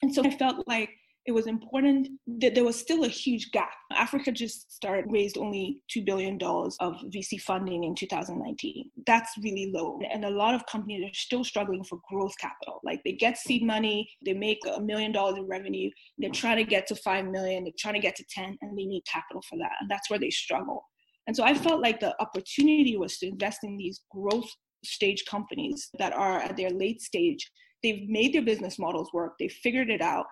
And 0.01 0.13
so 0.13 0.24
I 0.24 0.32
felt 0.32 0.68
like 0.68 0.89
it 1.25 1.32
was 1.32 1.48
important 1.48 2.10
that 2.39 2.53
there 2.53 2.65
was 2.65 2.77
still 2.77 3.06
a 3.06 3.08
huge 3.08 3.51
gap. 3.51 3.72
Africa 3.94 4.32
just 4.32 4.74
started 4.74 5.06
raised 5.08 5.38
only 5.38 5.80
$2 5.96 6.06
billion 6.06 6.38
of 6.42 6.96
VC 7.15 7.39
funding 7.39 7.86
in 7.86 7.96
2019. 7.96 8.92
That's 9.08 9.32
really 9.42 9.72
low. 9.74 10.00
And 10.12 10.25
a 10.25 10.30
lot 10.30 10.53
of 10.53 10.65
companies 10.65 11.06
are 11.06 11.13
still 11.13 11.46
struggling 11.46 11.84
for 11.86 12.00
growth 12.10 12.34
capital. 12.39 12.82
Like 12.84 13.01
they 13.06 13.13
get 13.13 13.38
seed 13.38 13.63
money, 13.63 14.10
they 14.25 14.34
make 14.34 14.60
a 14.75 14.82
million 14.82 15.13
dollars 15.13 15.38
in 15.38 15.48
revenue, 15.48 15.89
they're 16.18 16.30
trying 16.30 16.58
to 16.58 16.65
get 16.65 16.88
to 16.88 16.96
5 16.96 17.25
million, 17.27 17.63
they're 17.63 17.74
trying 17.80 17.96
to 17.96 18.01
get 18.01 18.15
to 18.18 18.25
10, 18.30 18.58
and 18.62 18.77
they 18.77 18.86
need 18.86 19.03
capital 19.10 19.42
for 19.50 19.58
that. 19.60 19.72
And 19.80 19.89
that's 19.89 20.10
where 20.10 20.20
they 20.20 20.30
struggle. 20.30 20.84
And 21.27 21.36
so 21.36 21.44
I 21.46 21.53
felt 21.53 21.82
like 21.82 22.01
the 22.01 22.13
opportunity 22.22 22.98
was 22.98 23.18
to 23.20 23.27
invest 23.27 23.60
in 23.63 23.77
these 23.77 24.01
growth 24.12 24.50
stage 24.84 25.24
companies 25.30 25.89
that 26.00 26.12
are 26.12 26.39
at 26.39 26.58
their 26.58 26.70
late 26.70 27.01
stage. 27.01 27.50
They've 27.82 28.10
made 28.10 28.34
their 28.34 28.42
business 28.42 28.77
models 28.77 29.10
work, 29.13 29.36
they've 29.39 29.51
figured 29.51 29.89
it 29.89 30.01
out 30.01 30.25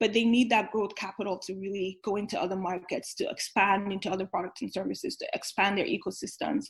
but 0.00 0.12
they 0.12 0.24
need 0.24 0.50
that 0.50 0.70
growth 0.70 0.94
capital 0.96 1.38
to 1.38 1.54
really 1.54 1.98
go 2.04 2.16
into 2.16 2.40
other 2.40 2.56
markets, 2.56 3.14
to 3.14 3.28
expand 3.28 3.92
into 3.92 4.10
other 4.10 4.26
products 4.26 4.62
and 4.62 4.72
services, 4.72 5.16
to 5.16 5.26
expand 5.34 5.76
their 5.76 5.86
ecosystems. 5.86 6.66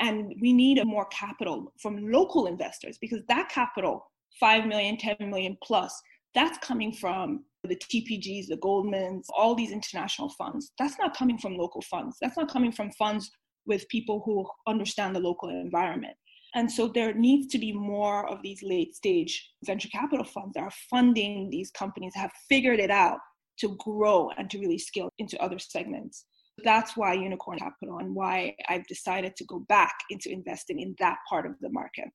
And 0.00 0.34
we 0.40 0.52
need 0.52 0.80
more 0.84 1.06
capital 1.06 1.72
from 1.80 2.10
local 2.10 2.46
investors 2.46 2.98
because 3.00 3.20
that 3.28 3.48
capital, 3.48 4.04
5 4.38 4.66
million, 4.66 4.96
10 4.96 5.16
million 5.20 5.56
plus, 5.62 6.00
that's 6.34 6.58
coming 6.58 6.92
from 6.92 7.44
the 7.64 7.74
TPGs, 7.74 8.46
the 8.46 8.58
Goldmans, 8.62 9.24
all 9.36 9.54
these 9.54 9.72
international 9.72 10.28
funds. 10.38 10.72
That's 10.78 10.98
not 10.98 11.16
coming 11.16 11.38
from 11.38 11.56
local 11.56 11.82
funds. 11.82 12.16
That's 12.20 12.36
not 12.36 12.50
coming 12.50 12.70
from 12.70 12.92
funds 12.92 13.30
with 13.66 13.88
people 13.88 14.22
who 14.24 14.46
understand 14.70 15.16
the 15.16 15.20
local 15.20 15.48
environment. 15.48 16.14
And 16.54 16.70
so 16.70 16.88
there 16.88 17.12
needs 17.14 17.48
to 17.48 17.58
be 17.58 17.72
more 17.72 18.28
of 18.28 18.42
these 18.42 18.62
late 18.62 18.94
stage 18.94 19.50
venture 19.64 19.88
capital 19.88 20.24
funds 20.24 20.54
that 20.54 20.62
are 20.62 20.72
funding 20.90 21.50
these 21.50 21.70
companies, 21.70 22.12
that 22.14 22.20
have 22.20 22.32
figured 22.48 22.80
it 22.80 22.90
out 22.90 23.18
to 23.60 23.76
grow 23.78 24.30
and 24.38 24.48
to 24.50 24.58
really 24.58 24.78
scale 24.78 25.10
into 25.18 25.40
other 25.42 25.58
segments. 25.58 26.24
That's 26.64 26.96
why 26.96 27.14
Unicorn 27.14 27.58
Capital 27.58 27.98
and 27.98 28.14
why 28.14 28.56
I've 28.68 28.86
decided 28.86 29.36
to 29.36 29.44
go 29.44 29.60
back 29.68 29.94
into 30.10 30.30
investing 30.30 30.80
in 30.80 30.94
that 30.98 31.18
part 31.28 31.46
of 31.46 31.52
the 31.60 31.70
market 31.70 32.08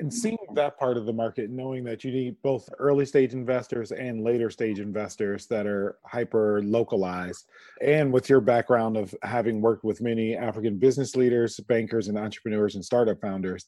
and 0.00 0.10
mm-hmm. 0.10 0.18
seeing 0.18 0.38
that 0.54 0.78
part 0.78 0.96
of 0.96 1.06
the 1.06 1.12
market 1.12 1.50
knowing 1.50 1.84
that 1.84 2.02
you 2.02 2.10
need 2.10 2.34
both 2.42 2.68
early 2.78 3.04
stage 3.04 3.32
investors 3.32 3.92
and 3.92 4.24
later 4.24 4.50
stage 4.50 4.80
investors 4.80 5.46
that 5.46 5.66
are 5.66 5.98
hyper 6.06 6.62
localized 6.64 7.46
and 7.82 8.12
with 8.12 8.28
your 8.28 8.40
background 8.40 8.96
of 8.96 9.14
having 9.22 9.60
worked 9.60 9.84
with 9.84 10.00
many 10.00 10.36
african 10.36 10.78
business 10.78 11.14
leaders 11.14 11.60
bankers 11.68 12.08
and 12.08 12.18
entrepreneurs 12.18 12.74
and 12.74 12.84
startup 12.84 13.20
founders 13.20 13.66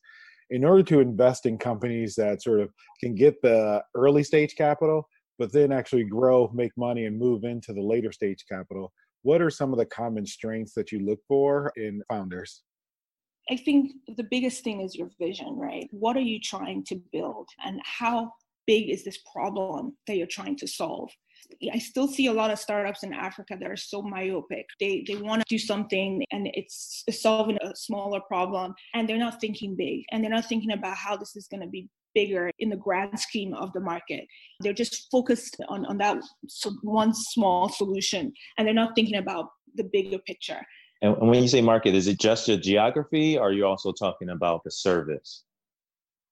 in 0.51 0.65
order 0.65 0.83
to 0.83 1.01
invest 1.01 1.47
in 1.47 1.57
companies 1.57 2.15
that 2.15 2.43
sort 2.43 2.61
of 2.61 2.71
can 3.01 3.15
get 3.15 3.41
the 3.43 3.83
early 3.95 4.25
stage 4.25 4.57
capital 4.57 5.07
but 5.39 5.53
then 5.53 5.71
actually 5.71 6.05
grow 6.05 6.51
make 6.55 6.73
money 6.77 7.07
and 7.07 7.19
move 7.19 7.45
into 7.45 7.73
the 7.73 7.83
later 7.83 8.11
stage 8.11 8.45
capital 8.51 8.93
what 9.23 9.41
are 9.41 9.51
some 9.51 9.73
of 9.73 9.79
the 9.79 9.87
common 9.87 10.27
strengths 10.27 10.75
that 10.75 10.91
you 10.91 10.99
look 10.99 11.21
for 11.29 11.73
in 11.77 12.03
founders 12.09 12.63
I 13.51 13.57
think 13.57 13.93
the 14.17 14.25
biggest 14.31 14.63
thing 14.63 14.81
is 14.81 14.95
your 14.95 15.11
vision, 15.19 15.57
right? 15.57 15.89
What 15.91 16.17
are 16.17 16.21
you 16.21 16.41
trying 16.41 16.85
to 16.85 17.01
build 17.13 17.49
and 17.65 17.81
how 17.85 18.33
big 18.67 18.91
is 18.91 19.05
this 19.05 19.19
problem 19.33 19.97
that 20.07 20.17
you're 20.17 20.27
trying 20.27 20.57
to 20.57 20.69
solve? 20.69 21.11
I 21.73 21.79
still 21.79 22.09
see 22.09 22.27
a 22.27 22.33
lot 22.33 22.51
of 22.51 22.59
startups 22.59 23.03
in 23.03 23.13
Africa 23.13 23.57
that 23.59 23.71
are 23.71 23.77
so 23.77 24.01
myopic. 24.01 24.67
They 24.81 25.05
they 25.07 25.17
want 25.17 25.43
to 25.43 25.55
do 25.55 25.59
something 25.59 26.25
and 26.31 26.49
it's 26.55 27.05
solving 27.11 27.59
a 27.63 27.75
smaller 27.75 28.21
problem 28.21 28.75
and 28.95 29.09
they're 29.09 29.19
not 29.19 29.41
thinking 29.41 29.77
big 29.77 30.05
and 30.11 30.23
they're 30.23 30.31
not 30.31 30.47
thinking 30.47 30.73
about 30.73 30.97
how 30.97 31.17
this 31.17 31.37
is 31.37 31.49
going 31.49 31.63
to 31.63 31.69
be 31.69 31.89
bigger 32.15 32.51
in 32.59 32.69
the 32.69 32.77
grand 32.77 33.19
scheme 33.19 33.55
of 33.55 33.73
the 33.73 33.81
market. 33.81 34.27
They're 34.61 34.73
just 34.73 35.09
focused 35.11 35.57
on, 35.69 35.85
on 35.87 35.99
that 35.99 36.23
one 36.83 37.15
small 37.15 37.69
solution 37.69 38.33
and 38.57 38.67
they're 38.67 38.75
not 38.75 38.95
thinking 38.95 39.17
about 39.17 39.49
the 39.75 39.85
bigger 39.85 40.19
picture. 40.19 40.61
And 41.03 41.17
when 41.19 41.43
you 41.43 41.49
say 41.49 41.61
market, 41.61 41.97
is 41.97 42.07
it 42.07 42.21
just 42.21 42.49
a 42.49 42.57
geography 42.57 43.37
or 43.37 43.49
are 43.49 43.53
you 43.53 43.67
also 43.67 43.93
talking 43.93 44.31
about 44.31 44.63
the 44.63 44.71
service? 44.71 45.43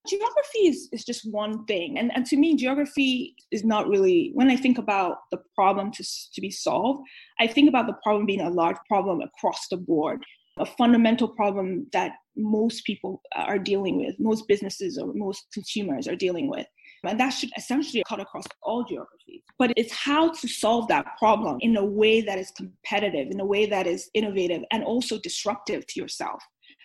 Geography 0.09 0.61
is, 0.61 0.89
is 0.93 1.05
just 1.05 1.31
one 1.31 1.65
thing. 1.67 1.99
And, 1.99 2.11
and 2.15 2.25
to 2.27 2.37
me, 2.37 2.55
geography 2.55 3.35
is 3.51 3.65
not 3.65 3.89
really, 3.89 4.31
when 4.33 4.49
I 4.49 4.57
think 4.57 4.79
about 4.79 5.19
the 5.33 5.39
problem 5.57 5.91
to, 5.93 6.05
to 6.35 6.41
be 6.41 6.51
solved, 6.51 7.03
I 7.41 7.49
think 7.49 7.69
about 7.69 7.89
the 7.89 7.97
problem 8.03 8.27
being 8.27 8.41
a 8.41 8.49
large 8.49 8.79
problem 8.89 9.21
across 9.21 9.67
the 9.69 9.77
board, 9.77 10.25
a 10.59 10.65
fundamental 10.65 11.29
problem 11.29 11.89
that 11.93 12.13
most 12.37 12.85
people 12.87 13.21
are 13.35 13.59
dealing 13.59 13.99
with, 13.99 14.15
most 14.21 14.47
businesses 14.47 14.97
or 14.97 15.13
most 15.15 15.47
consumers 15.53 16.07
are 16.07 16.17
dealing 16.17 16.49
with. 16.49 16.67
And 17.05 17.19
that 17.19 17.31
should 17.31 17.51
essentially 17.57 18.03
cut 18.07 18.21
across 18.21 18.45
all 18.63 18.85
geographies. 18.85 19.43
But 19.59 19.73
it's 19.77 19.93
how 19.93 20.31
to 20.31 20.49
solve 20.49 20.89
that 20.89 21.07
problem 21.19 21.59
in 21.61 21.77
a 21.77 21.85
way 21.85 22.21
that 22.21 22.39
is 22.39 22.53
competitive, 22.57 23.29
in 23.31 23.41
a 23.41 23.45
way 23.45 23.67
that 23.67 23.87
is 23.87 24.11
innovative, 24.15 24.63
and 24.71 24.85
also 24.85 25.19
disruptive 25.19 25.87
to 25.87 26.01
yourself. 26.01 26.43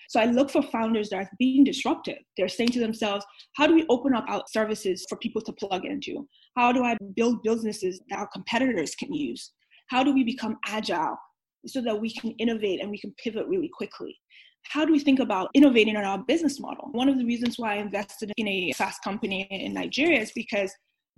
So 0.09 0.19
I 0.19 0.25
look 0.25 0.51
for 0.51 0.61
founders 0.61 1.09
that 1.09 1.17
are 1.17 1.29
being 1.39 1.63
disruptive. 1.63 2.17
They're 2.37 2.47
saying 2.47 2.69
to 2.69 2.79
themselves, 2.79 3.25
how 3.55 3.67
do 3.67 3.73
we 3.73 3.85
open 3.89 4.13
up 4.13 4.25
our 4.27 4.43
services 4.47 5.05
for 5.09 5.17
people 5.17 5.41
to 5.41 5.53
plug 5.53 5.85
into? 5.85 6.27
How 6.55 6.71
do 6.71 6.83
I 6.83 6.95
build 7.15 7.43
businesses 7.43 7.99
that 8.09 8.19
our 8.19 8.27
competitors 8.27 8.95
can 8.95 9.13
use? 9.13 9.51
How 9.89 10.03
do 10.03 10.13
we 10.13 10.23
become 10.23 10.57
agile 10.67 11.17
so 11.67 11.81
that 11.81 11.99
we 11.99 12.13
can 12.13 12.31
innovate 12.37 12.81
and 12.81 12.89
we 12.89 12.99
can 12.99 13.13
pivot 13.21 13.47
really 13.47 13.69
quickly? 13.75 14.15
How 14.67 14.85
do 14.85 14.91
we 14.91 14.99
think 14.99 15.19
about 15.19 15.49
innovating 15.53 15.95
on 15.95 16.03
our 16.03 16.19
business 16.19 16.59
model? 16.59 16.89
One 16.91 17.09
of 17.09 17.17
the 17.17 17.25
reasons 17.25 17.57
why 17.57 17.75
I 17.75 17.77
invested 17.77 18.31
in 18.37 18.47
a 18.47 18.71
SaaS 18.73 18.97
company 19.03 19.47
in 19.49 19.73
Nigeria 19.73 20.19
is 20.19 20.31
because 20.33 20.71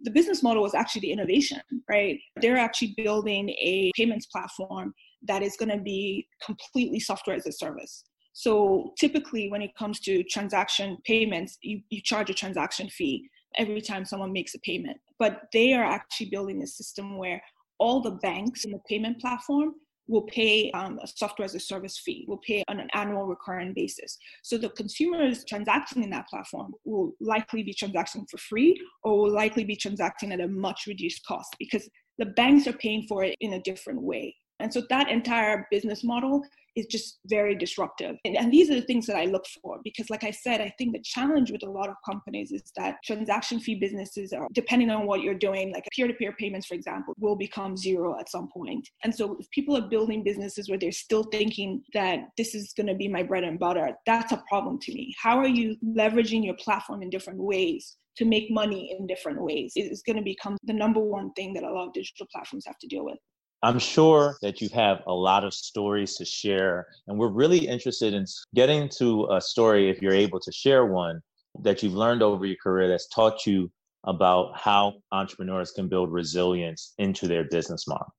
the 0.03 0.11
business 0.11 0.43
model 0.43 0.61
was 0.61 0.75
actually 0.75 1.01
the 1.01 1.11
innovation, 1.11 1.59
right? 1.89 2.19
They're 2.41 2.57
actually 2.57 2.93
building 2.97 3.49
a 3.49 3.91
payments 3.95 4.27
platform 4.27 4.93
that 5.23 5.41
is 5.41 5.55
going 5.57 5.69
to 5.69 5.81
be 5.81 6.27
completely 6.45 6.99
software 6.99 7.35
as 7.35 7.47
a 7.47 7.51
service. 7.51 8.03
So 8.33 8.93
typically, 8.99 9.49
when 9.49 9.63
it 9.63 9.71
comes 9.75 9.99
to 10.01 10.23
transaction 10.25 10.97
payments, 11.05 11.57
you, 11.63 11.81
you 11.89 12.01
charge 12.03 12.29
a 12.29 12.35
transaction 12.35 12.87
fee 12.89 13.27
every 13.57 13.81
time 13.81 14.05
someone 14.05 14.31
makes 14.31 14.53
a 14.53 14.59
payment. 14.59 14.97
But 15.17 15.43
they 15.53 15.73
are 15.73 15.83
actually 15.83 16.29
building 16.29 16.61
a 16.61 16.67
system 16.67 17.17
where 17.17 17.41
all 17.79 18.01
the 18.01 18.11
banks 18.11 18.65
in 18.65 18.71
the 18.71 18.79
payment 18.87 19.19
platform 19.19 19.73
will 20.07 20.23
pay 20.23 20.71
um, 20.71 20.99
a 21.03 21.07
software 21.07 21.45
as 21.45 21.55
a 21.55 21.59
service 21.59 21.99
fee, 21.99 22.25
will 22.27 22.39
pay 22.45 22.63
on 22.67 22.79
an 22.79 22.87
annual 22.93 23.25
recurring 23.25 23.73
basis. 23.73 24.17
So 24.43 24.57
the 24.57 24.69
consumers 24.69 25.43
transacting 25.45 26.03
in 26.03 26.09
that 26.11 26.27
platform 26.27 26.73
will 26.85 27.13
likely 27.19 27.63
be 27.63 27.73
transacting 27.73 28.25
for 28.29 28.37
free 28.37 28.79
or 29.03 29.17
will 29.17 29.31
likely 29.31 29.63
be 29.63 29.75
transacting 29.75 30.31
at 30.31 30.41
a 30.41 30.47
much 30.47 30.85
reduced 30.87 31.25
cost 31.25 31.55
because 31.59 31.89
the 32.17 32.25
banks 32.25 32.67
are 32.67 32.73
paying 32.73 33.05
for 33.07 33.23
it 33.23 33.35
in 33.41 33.53
a 33.53 33.61
different 33.61 34.01
way. 34.01 34.35
And 34.59 34.73
so 34.73 34.83
that 34.89 35.09
entire 35.09 35.67
business 35.71 36.03
model 36.03 36.43
is 36.77 36.85
just 36.85 37.19
very 37.25 37.55
disruptive. 37.55 38.15
And, 38.23 38.37
and, 38.37 38.53
these 38.53 38.69
are 38.69 38.75
the 38.75 38.83
things 38.83 39.07
that 39.07 39.15
I 39.15 39.25
look 39.25 39.45
for 39.61 39.79
because, 39.83 40.09
like 40.09 40.23
I 40.23 40.31
said, 40.31 40.61
I 40.61 40.73
think 40.77 40.93
the 40.93 41.01
challenge 41.03 41.51
with 41.51 41.63
a 41.63 41.69
lot 41.69 41.89
of 41.89 41.95
companies 42.07 42.51
is 42.51 42.61
that 42.77 42.97
transaction 43.03 43.59
fee 43.59 43.75
businesses 43.75 44.31
are, 44.31 44.47
depending 44.53 44.91
on 44.91 45.07
what 45.07 45.21
you're 45.21 45.33
doing, 45.33 45.73
like 45.73 45.85
peer 45.91 46.07
to 46.07 46.13
peer 46.13 46.33
payments, 46.33 46.67
for 46.67 46.75
example, 46.75 47.13
will 47.19 47.35
become 47.35 47.75
zero 47.75 48.17
at 48.19 48.29
some 48.29 48.47
point. 48.53 48.87
And 49.03 49.13
so, 49.13 49.37
if 49.39 49.49
people 49.51 49.75
are 49.75 49.89
building 49.89 50.23
businesses 50.23 50.69
where 50.69 50.77
they're 50.77 50.91
still 50.91 51.23
thinking 51.23 51.81
that 51.93 52.19
this 52.37 52.53
is 52.53 52.73
going 52.73 52.87
to 52.87 52.95
be 52.95 53.07
my 53.07 53.23
bread 53.23 53.43
and 53.43 53.59
butter, 53.59 53.91
that's 54.05 54.31
a 54.31 54.43
problem 54.47 54.79
to 54.81 54.93
me. 54.93 55.13
How 55.21 55.37
are 55.39 55.47
you 55.47 55.75
leveraging 55.83 56.45
your 56.45 56.55
platform 56.55 57.01
in 57.01 57.09
different 57.09 57.39
ways? 57.39 57.97
To 58.17 58.25
make 58.25 58.49
money 58.49 58.95
in 58.97 59.05
different 59.05 59.39
ways 59.39 59.73
is 59.75 60.01
going 60.01 60.15
to 60.15 60.23
become 60.23 60.57
the 60.63 60.73
number 60.73 60.99
one 60.99 61.31
thing 61.33 61.53
that 61.53 61.61
a 61.61 61.71
lot 61.71 61.89
of 61.89 61.93
digital 61.93 62.25
platforms 62.31 62.65
have 62.65 62.79
to 62.79 62.87
deal 62.87 63.05
with. 63.05 63.19
I'm 63.63 63.79
sure 63.79 64.37
that 64.41 64.61
you 64.61 64.69
have 64.69 65.01
a 65.07 65.13
lot 65.13 65.43
of 65.43 65.53
stories 65.53 66.15
to 66.17 66.25
share, 66.25 66.87
and 67.07 67.17
we're 67.17 67.29
really 67.29 67.67
interested 67.67 68.13
in 68.13 68.25
getting 68.53 68.87
to 68.97 69.27
a 69.31 69.41
story, 69.41 69.89
if 69.89 70.01
you're 70.01 70.13
able 70.13 70.39
to 70.41 70.51
share 70.51 70.85
one, 70.85 71.21
that 71.61 71.81
you've 71.81 71.95
learned 71.95 72.21
over 72.21 72.45
your 72.45 72.57
career 72.61 72.87
that's 72.87 73.07
taught 73.07 73.47
you 73.47 73.71
about 74.03 74.57
how 74.57 74.93
entrepreneurs 75.11 75.71
can 75.71 75.87
build 75.87 76.11
resilience 76.11 76.93
into 76.99 77.27
their 77.27 77.45
business 77.45 77.87
model 77.87 78.13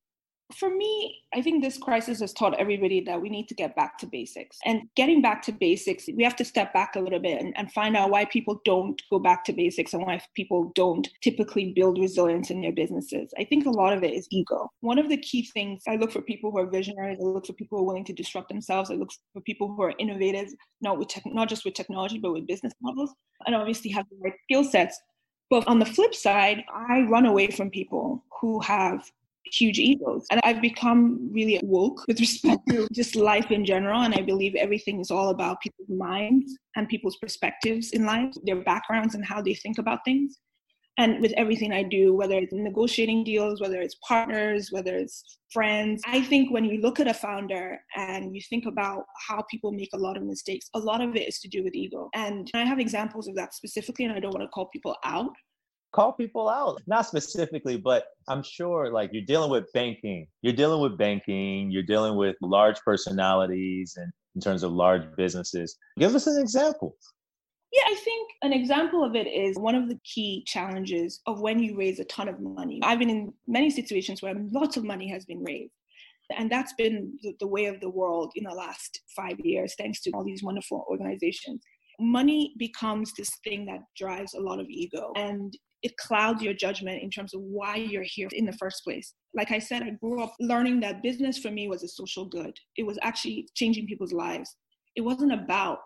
for 0.57 0.71
me, 0.71 1.23
I 1.35 1.43
think 1.43 1.63
this 1.63 1.77
crisis 1.77 2.21
has 2.21 2.33
taught 2.33 2.59
everybody 2.59 3.03
that 3.03 3.21
we 3.21 3.29
need 3.29 3.49
to 3.49 3.55
get 3.55 3.77
back 3.77 3.99
to 3.99 4.07
basics. 4.07 4.59
And 4.65 4.89
getting 4.97 5.21
back 5.21 5.43
to 5.43 5.53
basics, 5.53 6.09
we 6.17 6.25
have 6.25 6.37
to 6.37 6.45
step 6.45 6.73
back 6.73 6.97
a 6.97 7.01
little 7.01 7.19
bit 7.19 7.41
and, 7.41 7.57
and, 7.57 7.71
find 7.73 7.97
out 7.97 8.11
why 8.11 8.25
people 8.25 8.61
don't 8.65 9.01
go 9.11 9.19
back 9.19 9.45
to 9.45 9.53
basics 9.53 9.93
and 9.93 10.03
why 10.03 10.21
people 10.35 10.73
don't 10.75 11.07
typically 11.23 11.73
build 11.75 11.99
resilience 11.99 12.51
in 12.51 12.63
their 12.63 12.73
businesses. 12.73 13.31
I 13.39 13.45
think 13.45 13.67
a 13.67 13.71
lot 13.71 13.93
of 13.93 14.03
it 14.03 14.15
is 14.15 14.27
ego. 14.31 14.71
One 14.81 14.99
of 14.99 15.11
the 15.11 15.19
key 15.19 15.45
things 15.53 15.83
I 15.87 15.97
look 15.97 16.11
for 16.11 16.23
people 16.23 16.51
who 16.51 16.59
are 16.59 16.67
visionaries, 16.67 17.19
I 17.21 17.25
look 17.25 17.47
for 17.47 17.53
people 17.53 17.77
who 17.77 17.85
are 17.85 17.87
willing 17.87 18.07
to 18.07 18.15
disrupt 18.15 18.49
themselves, 18.49 18.91
I 18.91 18.95
look 18.95 19.11
for 19.35 19.43
people 19.43 19.69
who 19.69 19.83
are 19.83 19.93
innovative, 19.99 20.49
not 20.81 20.99
with 20.99 21.11
not 21.27 21.51
just 21.51 21.67
with 21.67 21.75
technology, 21.75 22.19
but 22.19 22.33
with 22.33 22.47
business 22.47 22.73
models, 22.81 23.13
and 23.47 23.55
obviously 23.55 23.91
have 23.91 24.07
the 24.09 24.17
right 24.25 24.35
skill 24.45 24.65
sets. 24.65 24.99
But 25.51 25.67
on 25.69 25.79
the 25.79 25.87
flip 25.87 26.15
side, 26.15 26.65
I 26.75 27.03
run 27.03 27.27
away 27.27 27.49
from 27.49 27.71
people 27.71 28.25
who 28.41 28.61
have 28.61 29.11
huge 29.53 29.79
egos. 29.79 30.27
And 30.31 30.41
I've 30.45 30.63
become 30.63 31.31
really 31.33 31.61
woke 31.63 32.05
with 32.07 32.21
respect 32.21 32.61
to 32.71 32.89
just 32.93 33.17
life 33.17 33.51
in 33.51 33.65
general. 33.65 34.03
And 34.03 34.15
I 34.15 34.23
believe 34.23 34.55
everything 34.55 35.01
is 35.01 35.11
all 35.11 35.31
about 35.31 35.61
people's 35.61 35.89
minds 35.89 36.57
and 36.77 36.89
people's 36.89 37.17
perspectives 37.17 37.91
in 37.93 38.05
life, 38.05 38.33
their 38.45 38.63
backgrounds 38.63 39.15
and 39.15 39.25
how 39.25 39.43
they 39.43 39.55
think 39.55 39.79
about 39.79 40.05
things. 40.05 40.39
And 40.99 41.21
with 41.21 41.33
everything 41.37 41.73
I 41.73 41.85
do, 41.85 42.13
whether 42.13 42.35
it's 42.35 42.53
negotiating 42.53 43.23
deals, 43.23 43.61
whether 43.61 43.81
it's 43.81 43.95
partners, 44.07 44.71
whether 44.73 44.97
it's 44.97 45.39
friends, 45.53 46.03
I 46.05 46.21
think 46.21 46.51
when 46.51 46.65
you 46.65 46.81
look 46.81 46.99
at 46.99 47.07
a 47.07 47.15
founder 47.15 47.79
and 47.97 48.35
you 48.35 48.43
think 48.51 48.67
about 48.67 49.05
how 49.29 49.45
people 49.49 49.71
make 49.71 49.91
a 49.95 49.97
lot 49.97 50.17
of 50.17 50.25
mistakes, 50.25 50.69
a 50.75 50.79
lot 50.79 51.01
of 51.01 51.15
it 51.15 51.29
is 51.29 51.39
to 51.41 51.49
do 51.49 51.63
with 51.63 51.77
ego. 51.77 52.11
And 52.17 52.51
I 52.53 52.65
have 52.65 52.81
examples 52.81 53.29
of 53.29 53.37
that 53.37 53.55
specifically, 53.55 54.07
and 54.07 54.15
I 54.15 54.19
don't 54.19 54.35
want 54.35 54.43
to 54.43 54.49
call 54.49 54.67
people 54.73 54.97
out 55.05 55.31
call 55.93 56.13
people 56.13 56.49
out 56.49 56.81
not 56.87 57.07
specifically 57.07 57.77
but 57.77 58.07
i'm 58.29 58.43
sure 58.43 58.93
like 58.93 59.11
you're 59.13 59.25
dealing 59.25 59.51
with 59.51 59.65
banking 59.73 60.27
you're 60.43 60.53
dealing 60.53 60.81
with 60.83 60.99
banking 60.99 61.71
you're 61.71 61.83
dealing 61.83 62.17
with 62.17 62.37
large 62.43 62.79
personalities 62.81 63.95
and 63.97 64.11
in 64.35 64.41
terms 64.41 64.63
of 64.63 64.73
large 64.73 65.03
businesses 65.17 65.77
give 65.99 66.15
us 66.15 66.27
an 66.27 66.41
example 66.41 66.97
yeah, 67.71 67.83
I 67.87 67.97
think 67.97 68.31
an 68.41 68.55
example 68.55 69.05
of 69.05 69.15
it 69.15 69.27
is 69.27 69.59
one 69.59 69.75
of 69.75 69.91
the 69.91 69.99
key 70.03 70.43
challenges 70.47 71.21
of 71.27 71.43
when 71.43 71.59
you 71.59 71.77
raise 71.77 72.01
a 72.01 72.05
ton 72.07 72.27
of 72.27 72.41
money. 72.41 72.81
I've 72.83 72.99
been 72.99 73.11
in 73.11 73.35
many 73.47 73.69
situations 73.69 74.23
where 74.23 74.35
lots 74.53 74.79
of 74.79 74.85
money 74.85 75.07
has 75.11 75.27
been 75.27 75.45
raised. 75.45 75.75
And 76.35 76.51
that's 76.51 76.73
been 76.79 77.19
the, 77.41 77.47
way 77.47 77.67
of 77.67 77.79
the 77.81 77.91
world 77.91 78.33
in 78.37 78.45
the 78.45 78.55
last 78.55 79.01
five 79.15 79.39
years, 79.41 79.75
thanks 79.77 80.01
to 80.01 80.11
all 80.13 80.25
these 80.25 80.43
wonderful 80.43 80.87
organizations 80.89 81.63
money 81.99 82.55
becomes 82.59 83.13
this 83.15 83.31
thing 83.45 83.67
that 83.67 83.81
drives 83.97 84.35
a 84.35 84.41
lot 84.41 84.61
of 84.61 84.69
ego. 84.69 85.13
And 85.17 85.53
it 85.83 85.97
clouds 85.97 86.43
your 86.43 86.55
judgment 86.55 87.03
in 87.03 87.11
terms 87.11 87.35
of 87.35 87.41
why 87.41 87.77
you're 87.77 88.05
here 88.05 88.29
in 88.33 88.45
the 88.45 88.53
first 88.53 88.83
place. 88.83 89.15
Like 89.35 89.51
I 89.51 89.59
said, 89.59 89.83
I 89.83 89.91
grew 89.91 90.23
up 90.23 90.35
learning 90.41 90.81
that 90.81 91.03
business 91.03 91.39
for 91.39 91.51
me 91.51 91.69
was 91.69 91.83
a 91.83 91.89
social 91.89 92.25
good. 92.25 92.57
It 92.77 92.85
was 92.85 92.99
actually 93.03 93.49
changing 93.55 93.87
people's 93.87 94.13
lives. 94.13 94.57
It 94.97 95.03
wasn't 95.03 95.33
about 95.33 95.79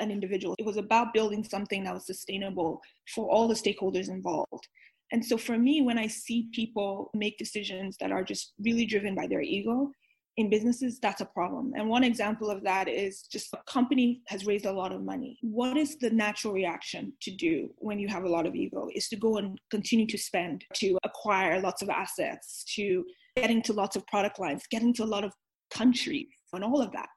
an 0.00 0.10
individual, 0.10 0.54
it 0.58 0.64
was 0.64 0.78
about 0.78 1.12
building 1.12 1.44
something 1.44 1.84
that 1.84 1.92
was 1.92 2.06
sustainable 2.06 2.80
for 3.14 3.30
all 3.30 3.46
the 3.46 3.54
stakeholders 3.54 4.08
involved. 4.08 4.66
And 5.12 5.22
so 5.22 5.36
for 5.36 5.58
me, 5.58 5.82
when 5.82 5.98
I 5.98 6.06
see 6.06 6.48
people 6.54 7.10
make 7.14 7.36
decisions 7.36 7.98
that 8.00 8.10
are 8.10 8.24
just 8.24 8.54
really 8.58 8.86
driven 8.86 9.14
by 9.14 9.26
their 9.26 9.42
ego, 9.42 9.90
in 10.38 10.48
businesses, 10.48 10.98
that's 10.98 11.20
a 11.20 11.26
problem. 11.26 11.72
And 11.76 11.88
one 11.88 12.04
example 12.04 12.50
of 12.50 12.62
that 12.64 12.88
is 12.88 13.22
just 13.30 13.52
a 13.52 13.58
company 13.70 14.22
has 14.28 14.46
raised 14.46 14.64
a 14.64 14.72
lot 14.72 14.92
of 14.92 15.02
money. 15.02 15.38
What 15.42 15.76
is 15.76 15.98
the 15.98 16.10
natural 16.10 16.54
reaction 16.54 17.12
to 17.22 17.30
do 17.30 17.68
when 17.78 17.98
you 17.98 18.08
have 18.08 18.24
a 18.24 18.28
lot 18.28 18.46
of 18.46 18.54
ego? 18.54 18.88
Is 18.94 19.08
to 19.08 19.16
go 19.16 19.36
and 19.36 19.58
continue 19.70 20.06
to 20.06 20.18
spend, 20.18 20.64
to 20.74 20.98
acquire 21.04 21.60
lots 21.60 21.82
of 21.82 21.90
assets, 21.90 22.64
to 22.76 23.04
get 23.36 23.50
into 23.50 23.72
lots 23.74 23.94
of 23.94 24.06
product 24.06 24.38
lines, 24.38 24.62
get 24.70 24.82
into 24.82 25.04
a 25.04 25.06
lot 25.06 25.24
of 25.24 25.32
countries, 25.72 26.28
and 26.54 26.64
all 26.64 26.80
of 26.80 26.92
that. 26.92 27.08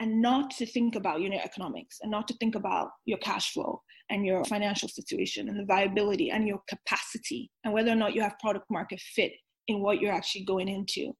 And 0.00 0.22
not 0.22 0.50
to 0.52 0.64
think 0.64 0.94
about 0.94 1.20
unit 1.20 1.40
economics 1.44 1.98
and 2.00 2.10
not 2.10 2.26
to 2.28 2.34
think 2.38 2.54
about 2.54 2.90
your 3.04 3.18
cash 3.18 3.52
flow 3.52 3.82
and 4.10 4.24
your 4.24 4.44
financial 4.44 4.88
situation 4.88 5.48
and 5.48 5.58
the 5.58 5.64
viability 5.64 6.30
and 6.30 6.46
your 6.46 6.60
capacity 6.68 7.50
and 7.64 7.74
whether 7.74 7.90
or 7.90 7.96
not 7.96 8.14
you 8.14 8.22
have 8.22 8.38
product 8.38 8.66
market 8.70 9.00
fit 9.00 9.32
in 9.68 9.82
what 9.82 10.00
you're 10.00 10.12
actually 10.12 10.44
going 10.44 10.68
into 10.68 11.12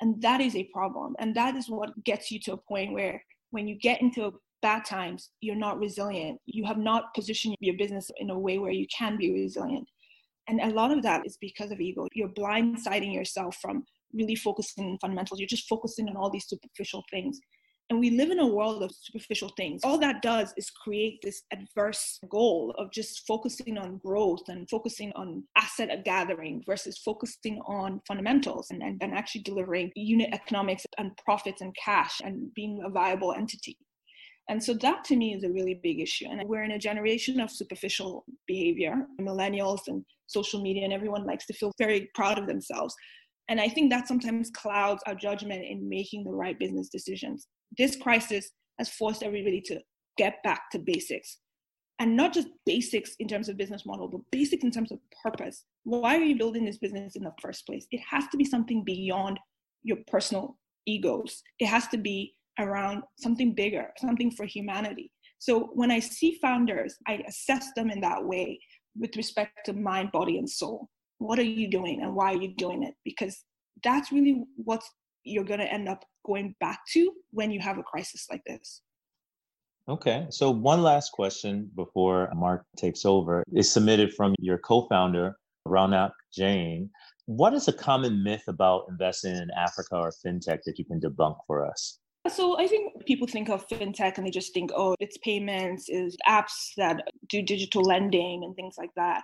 and 0.00 0.20
that 0.22 0.40
is 0.40 0.54
a 0.54 0.64
problem. 0.72 1.14
And 1.18 1.34
that 1.36 1.56
is 1.56 1.68
what 1.68 2.04
gets 2.04 2.30
you 2.30 2.38
to 2.40 2.52
a 2.54 2.56
point 2.56 2.92
where 2.92 3.22
when 3.50 3.66
you 3.66 3.76
get 3.76 4.02
into 4.02 4.40
bad 4.62 4.84
times, 4.84 5.30
you're 5.40 5.56
not 5.56 5.78
resilient. 5.78 6.40
You 6.46 6.64
have 6.64 6.78
not 6.78 7.14
positioned 7.14 7.56
your 7.60 7.76
business 7.76 8.10
in 8.18 8.30
a 8.30 8.38
way 8.38 8.58
where 8.58 8.72
you 8.72 8.86
can 8.96 9.16
be 9.16 9.32
resilient. 9.32 9.88
And 10.48 10.60
a 10.60 10.68
lot 10.70 10.92
of 10.92 11.02
that 11.02 11.26
is 11.26 11.36
because 11.40 11.70
of 11.70 11.80
ego. 11.80 12.06
You're 12.12 12.28
blindsiding 12.28 13.12
yourself 13.12 13.56
from 13.60 13.84
really 14.12 14.36
focusing 14.36 14.84
on 14.84 14.98
fundamentals. 14.98 15.40
You're 15.40 15.48
just 15.48 15.68
focusing 15.68 16.08
on 16.08 16.16
all 16.16 16.30
these 16.30 16.46
superficial 16.48 17.04
things. 17.10 17.40
And 17.88 18.00
we 18.00 18.10
live 18.10 18.30
in 18.30 18.40
a 18.40 18.46
world 18.46 18.82
of 18.82 18.90
superficial 19.00 19.52
things. 19.56 19.82
All 19.84 19.98
that 19.98 20.20
does 20.20 20.52
is 20.56 20.70
create 20.70 21.20
this 21.22 21.42
adverse 21.52 22.18
goal 22.28 22.74
of 22.78 22.90
just 22.90 23.24
focusing 23.28 23.78
on 23.78 23.98
growth 23.98 24.42
and 24.48 24.68
focusing 24.68 25.12
on 25.14 25.44
asset 25.56 26.04
gathering 26.04 26.64
versus 26.66 26.98
focusing 26.98 27.60
on 27.64 28.00
fundamentals 28.08 28.70
and, 28.70 28.82
and, 28.82 29.00
and 29.00 29.14
actually 29.14 29.42
delivering 29.42 29.92
unit 29.94 30.30
economics 30.32 30.84
and 30.98 31.16
profits 31.24 31.60
and 31.60 31.76
cash 31.76 32.20
and 32.24 32.52
being 32.54 32.82
a 32.84 32.90
viable 32.90 33.32
entity. 33.32 33.78
And 34.48 34.62
so 34.62 34.74
that 34.74 35.04
to 35.04 35.16
me 35.16 35.34
is 35.34 35.44
a 35.44 35.50
really 35.50 35.78
big 35.80 36.00
issue. 36.00 36.26
And 36.28 36.42
we're 36.48 36.64
in 36.64 36.72
a 36.72 36.78
generation 36.78 37.38
of 37.38 37.52
superficial 37.52 38.24
behavior, 38.48 39.06
millennials 39.20 39.82
and 39.86 40.04
social 40.26 40.60
media, 40.60 40.84
and 40.84 40.92
everyone 40.92 41.24
likes 41.24 41.46
to 41.46 41.52
feel 41.52 41.72
very 41.78 42.10
proud 42.16 42.38
of 42.38 42.48
themselves. 42.48 42.96
And 43.48 43.60
I 43.60 43.68
think 43.68 43.92
that 43.92 44.08
sometimes 44.08 44.50
clouds 44.50 45.02
our 45.06 45.14
judgment 45.14 45.64
in 45.64 45.88
making 45.88 46.24
the 46.24 46.32
right 46.32 46.58
business 46.58 46.88
decisions 46.88 47.46
this 47.76 47.96
crisis 47.96 48.50
has 48.78 48.88
forced 48.88 49.22
everybody 49.22 49.60
to 49.62 49.80
get 50.16 50.42
back 50.42 50.70
to 50.72 50.78
basics. 50.78 51.38
and 51.98 52.16
not 52.16 52.32
just 52.32 52.48
basics 52.66 53.16
in 53.20 53.28
terms 53.28 53.48
of 53.48 53.56
business 53.56 53.86
model, 53.86 54.08
but 54.08 54.20
basics 54.30 54.64
in 54.64 54.70
terms 54.70 54.92
of 54.92 54.98
purpose. 55.22 55.64
Why 55.84 56.16
are 56.16 56.24
you 56.24 56.36
building 56.36 56.64
this 56.64 56.78
business 56.78 57.16
in 57.16 57.24
the 57.24 57.32
first 57.40 57.64
place? 57.66 57.86
It 57.90 58.00
has 58.08 58.24
to 58.28 58.36
be 58.36 58.44
something 58.44 58.84
beyond 58.84 59.40
your 59.82 59.98
personal 60.06 60.58
egos. 60.86 61.42
It 61.58 61.66
has 61.66 61.88
to 61.88 61.96
be 61.96 62.34
around 62.58 63.02
something 63.18 63.54
bigger, 63.54 63.92
something 63.98 64.30
for 64.30 64.44
humanity. 64.44 65.10
So 65.38 65.70
when 65.74 65.90
I 65.90 66.00
see 66.00 66.38
founders, 66.40 66.96
I 67.06 67.22
assess 67.26 67.72
them 67.76 67.90
in 67.90 68.00
that 68.00 68.24
way 68.24 68.60
with 68.98 69.16
respect 69.16 69.64
to 69.66 69.72
mind, 69.72 70.12
body, 70.12 70.38
and 70.38 70.48
soul. 70.48 70.88
What 71.18 71.38
are 71.38 71.42
you 71.42 71.68
doing 71.70 72.02
and 72.02 72.14
why 72.14 72.32
are 72.32 72.42
you 72.42 72.54
doing 72.56 72.82
it? 72.82 72.94
Because 73.04 73.42
that's 73.82 74.12
really 74.12 74.42
what 74.56 74.82
you're 75.24 75.44
going 75.44 75.60
to 75.60 75.72
end 75.72 75.88
up 75.88 76.04
going 76.26 76.54
back 76.60 76.80
to 76.92 77.10
when 77.30 77.50
you 77.50 77.60
have 77.60 77.78
a 77.78 77.82
crisis 77.82 78.26
like 78.30 78.42
this. 78.44 78.82
Okay, 79.88 80.26
so 80.30 80.50
one 80.50 80.82
last 80.82 81.12
question 81.12 81.70
before 81.76 82.28
Mark 82.34 82.64
takes 82.76 83.04
over 83.04 83.44
is 83.52 83.72
submitted 83.72 84.12
from 84.14 84.34
your 84.40 84.58
co 84.58 84.86
founder, 84.88 85.36
Raunak 85.66 86.10
Jain. 86.34 86.90
What 87.26 87.54
is 87.54 87.68
a 87.68 87.72
common 87.72 88.22
myth 88.22 88.42
about 88.48 88.86
investing 88.88 89.36
in 89.36 89.48
Africa 89.56 89.96
or 89.96 90.12
fintech 90.24 90.60
that 90.66 90.78
you 90.78 90.84
can 90.84 91.00
debunk 91.00 91.36
for 91.46 91.64
us? 91.64 91.98
So 92.28 92.58
I 92.58 92.66
think 92.66 93.06
people 93.06 93.28
think 93.28 93.48
of 93.48 93.68
fintech 93.68 94.18
and 94.18 94.26
they 94.26 94.30
just 94.30 94.52
think, 94.52 94.72
oh, 94.74 94.96
it's 94.98 95.18
payments, 95.18 95.88
is 95.88 96.16
apps 96.28 96.72
that 96.76 97.02
do 97.28 97.40
digital 97.42 97.82
lending 97.82 98.42
and 98.42 98.56
things 98.56 98.74
like 98.76 98.90
that. 98.96 99.22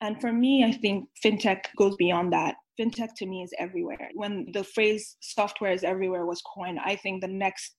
And 0.00 0.20
for 0.20 0.32
me, 0.32 0.64
I 0.64 0.72
think 0.72 1.08
fintech 1.22 1.64
goes 1.76 1.96
beyond 1.96 2.32
that. 2.32 2.54
Fintech 2.78 3.14
to 3.16 3.26
me 3.26 3.42
is 3.42 3.52
everywhere. 3.58 4.10
When 4.14 4.46
the 4.52 4.64
phrase 4.64 5.16
software 5.20 5.72
is 5.72 5.84
everywhere 5.84 6.26
was 6.26 6.42
coined, 6.42 6.78
I 6.84 6.96
think 6.96 7.20
the 7.20 7.28
next 7.28 7.74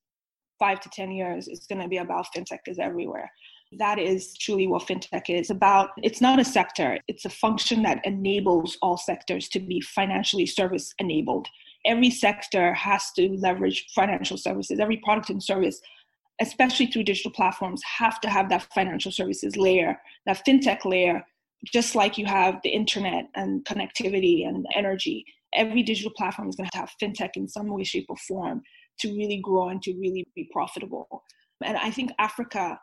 five 0.59 0.79
to 0.81 0.89
10 0.89 1.11
years 1.11 1.47
is 1.47 1.65
going 1.67 1.81
to 1.81 1.87
be 1.87 1.97
about 1.97 2.27
fintech 2.35 2.59
is 2.67 2.79
everywhere. 2.79 3.31
That 3.77 3.97
is 3.99 4.35
truly 4.37 4.67
what 4.67 4.87
fintech 4.87 5.29
is 5.29 5.51
about. 5.51 5.91
It's 6.03 6.19
not 6.19 6.39
a 6.39 6.43
sector, 6.43 6.97
it's 7.07 7.25
a 7.25 7.29
function 7.29 7.83
that 7.83 8.01
enables 8.03 8.77
all 8.81 8.97
sectors 8.97 9.47
to 9.49 9.59
be 9.59 9.79
financially 9.79 10.45
service 10.45 10.93
enabled 10.99 11.47
every 11.85 12.09
sector 12.09 12.73
has 12.73 13.11
to 13.13 13.29
leverage 13.37 13.87
financial 13.93 14.37
services. 14.37 14.79
Every 14.79 14.97
product 14.97 15.29
and 15.29 15.43
service, 15.43 15.81
especially 16.41 16.87
through 16.87 17.03
digital 17.03 17.31
platforms, 17.31 17.81
have 17.97 18.19
to 18.21 18.29
have 18.29 18.49
that 18.49 18.67
financial 18.73 19.11
services 19.11 19.55
layer, 19.55 19.99
that 20.25 20.45
fintech 20.45 20.85
layer, 20.85 21.25
just 21.65 21.95
like 21.95 22.17
you 22.17 22.25
have 22.25 22.59
the 22.63 22.69
internet 22.69 23.25
and 23.35 23.65
connectivity 23.65 24.47
and 24.47 24.65
energy. 24.75 25.25
Every 25.53 25.83
digital 25.83 26.11
platform 26.15 26.49
is 26.49 26.55
going 26.55 26.69
to 26.69 26.77
have 26.77 26.91
fintech 27.01 27.31
in 27.35 27.47
some 27.47 27.67
way, 27.67 27.83
shape, 27.83 28.05
or 28.09 28.17
form 28.17 28.61
to 28.99 29.09
really 29.09 29.41
grow 29.43 29.69
and 29.69 29.81
to 29.83 29.93
really 29.93 30.25
be 30.35 30.49
profitable. 30.51 31.23
And 31.63 31.77
I 31.77 31.91
think 31.91 32.11
Africa 32.19 32.79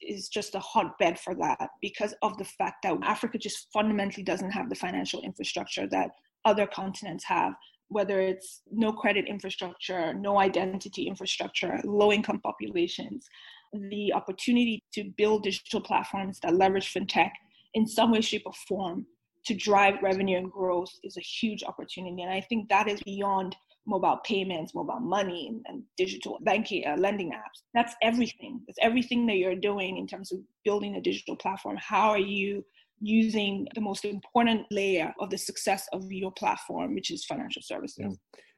is 0.00 0.28
just 0.28 0.54
a 0.54 0.60
hotbed 0.60 1.18
for 1.18 1.34
that 1.36 1.70
because 1.80 2.14
of 2.22 2.36
the 2.38 2.44
fact 2.44 2.82
that 2.82 2.96
Africa 3.02 3.38
just 3.38 3.68
fundamentally 3.72 4.22
doesn't 4.22 4.50
have 4.50 4.68
the 4.68 4.76
financial 4.76 5.22
infrastructure 5.22 5.88
that 5.88 6.10
other 6.44 6.66
continents 6.66 7.24
have 7.24 7.54
whether 7.88 8.20
it's 8.20 8.62
no 8.70 8.92
credit 8.92 9.26
infrastructure, 9.26 10.12
no 10.14 10.38
identity 10.38 11.08
infrastructure, 11.08 11.80
low 11.84 12.12
income 12.12 12.40
populations, 12.40 13.26
the 13.72 14.12
opportunity 14.12 14.82
to 14.92 15.04
build 15.16 15.42
digital 15.42 15.80
platforms 15.80 16.38
that 16.40 16.54
leverage 16.54 16.92
fintech 16.92 17.30
in 17.74 17.86
some 17.86 18.12
way, 18.12 18.20
shape, 18.20 18.42
or 18.46 18.52
form 18.66 19.06
to 19.46 19.54
drive 19.54 19.94
revenue 20.02 20.38
and 20.38 20.50
growth 20.50 20.90
is 21.04 21.16
a 21.16 21.20
huge 21.20 21.62
opportunity. 21.62 22.22
And 22.22 22.32
I 22.32 22.40
think 22.40 22.68
that 22.68 22.88
is 22.88 23.00
beyond 23.02 23.56
mobile 23.86 24.18
payments, 24.24 24.74
mobile 24.74 25.00
money, 25.00 25.60
and 25.66 25.82
digital 25.96 26.38
banking, 26.42 26.86
uh, 26.86 26.96
lending 26.98 27.30
apps. 27.30 27.62
That's 27.72 27.94
everything. 28.02 28.60
That's 28.66 28.78
everything 28.82 29.26
that 29.26 29.36
you're 29.36 29.54
doing 29.54 29.96
in 29.96 30.06
terms 30.06 30.30
of 30.32 30.40
building 30.64 30.96
a 30.96 31.00
digital 31.00 31.36
platform. 31.36 31.78
How 31.80 32.10
are 32.10 32.18
you 32.18 32.64
using 33.00 33.68
the 33.74 33.80
most 33.80 34.04
important 34.04 34.66
layer 34.70 35.14
of 35.20 35.30
the 35.30 35.38
success 35.38 35.86
of 35.92 36.10
your 36.10 36.32
platform, 36.32 36.94
which 36.94 37.10
is 37.10 37.24
financial 37.24 37.62
services. 37.62 37.98
Yeah. 37.98 38.06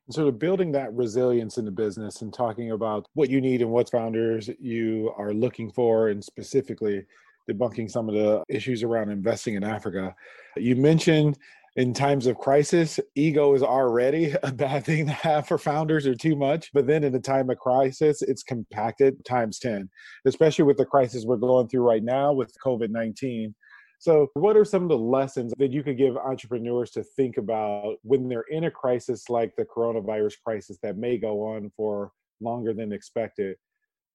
And 0.07 0.15
sort 0.15 0.29
of 0.29 0.39
building 0.39 0.73
that 0.73 0.93
resilience 0.95 1.59
in 1.59 1.65
the 1.65 1.71
business 1.71 2.23
and 2.23 2.33
talking 2.33 2.73
about 2.73 3.07
what 3.15 3.31
you 3.31 3.41
need 3.41 3.63
and 3.63 3.71
what 3.71 3.91
founders 3.91 4.51
you 4.59 5.13
are 5.17 5.33
looking 5.33 5.71
for, 5.71 6.09
and 6.09 6.25
specifically 6.25 7.05
debunking 7.51 7.91
some 7.91 8.09
of 8.09 8.15
the 8.15 8.43
issues 8.49 8.83
around 8.83 9.11
investing 9.11 9.55
in 9.55 9.65
Africa. 9.65 10.15
You 10.57 10.77
mentioned 10.77 11.39
in 11.77 11.95
times 11.95 12.27
of 12.27 12.37
crisis, 12.37 12.99
ego 13.15 13.55
is 13.55 13.63
already 13.63 14.35
a 14.43 14.53
bad 14.53 14.85
thing 14.85 15.07
to 15.07 15.13
have 15.13 15.47
for 15.47 15.59
founders 15.59 16.07
or 16.07 16.15
too 16.15 16.37
much. 16.37 16.71
But 16.73 16.87
then 16.87 17.05
in 17.05 17.15
a 17.15 17.21
time 17.21 17.51
of 17.51 17.59
crisis, 17.59 18.23
it's 18.23 18.43
compacted 18.43 19.25
times 19.25 19.59
10, 19.59 19.89
especially 20.25 20.65
with 20.65 20.77
the 20.77 20.85
crisis 20.85 21.25
we're 21.25 21.37
going 21.37 21.69
through 21.69 21.87
right 21.87 22.03
now 22.03 22.33
with 22.33 22.55
COVID 22.65 22.91
19. 22.91 23.55
So, 23.99 24.29
what 24.33 24.57
are 24.57 24.65
some 24.65 24.83
of 24.83 24.89
the 24.89 24.97
lessons 24.97 25.53
that 25.59 25.73
you 25.73 25.83
could 25.83 25.99
give 25.99 26.17
entrepreneurs 26.17 26.91
to 26.93 27.05
think 27.05 27.37
about 27.37 27.97
when 28.03 28.29
they're 28.29 28.47
in 28.49 28.65
a 28.65 28.71
crisis 28.71 29.29
like 29.29 29.55
the 29.57 29.67
coronavirus 29.67 30.37
crisis 30.43 30.79
that 30.83 30.97
may 30.97 31.19
go 31.19 31.43
on 31.43 31.71
for 31.77 32.11
longer 32.41 32.73
than 32.73 32.93
expected, 32.93 33.57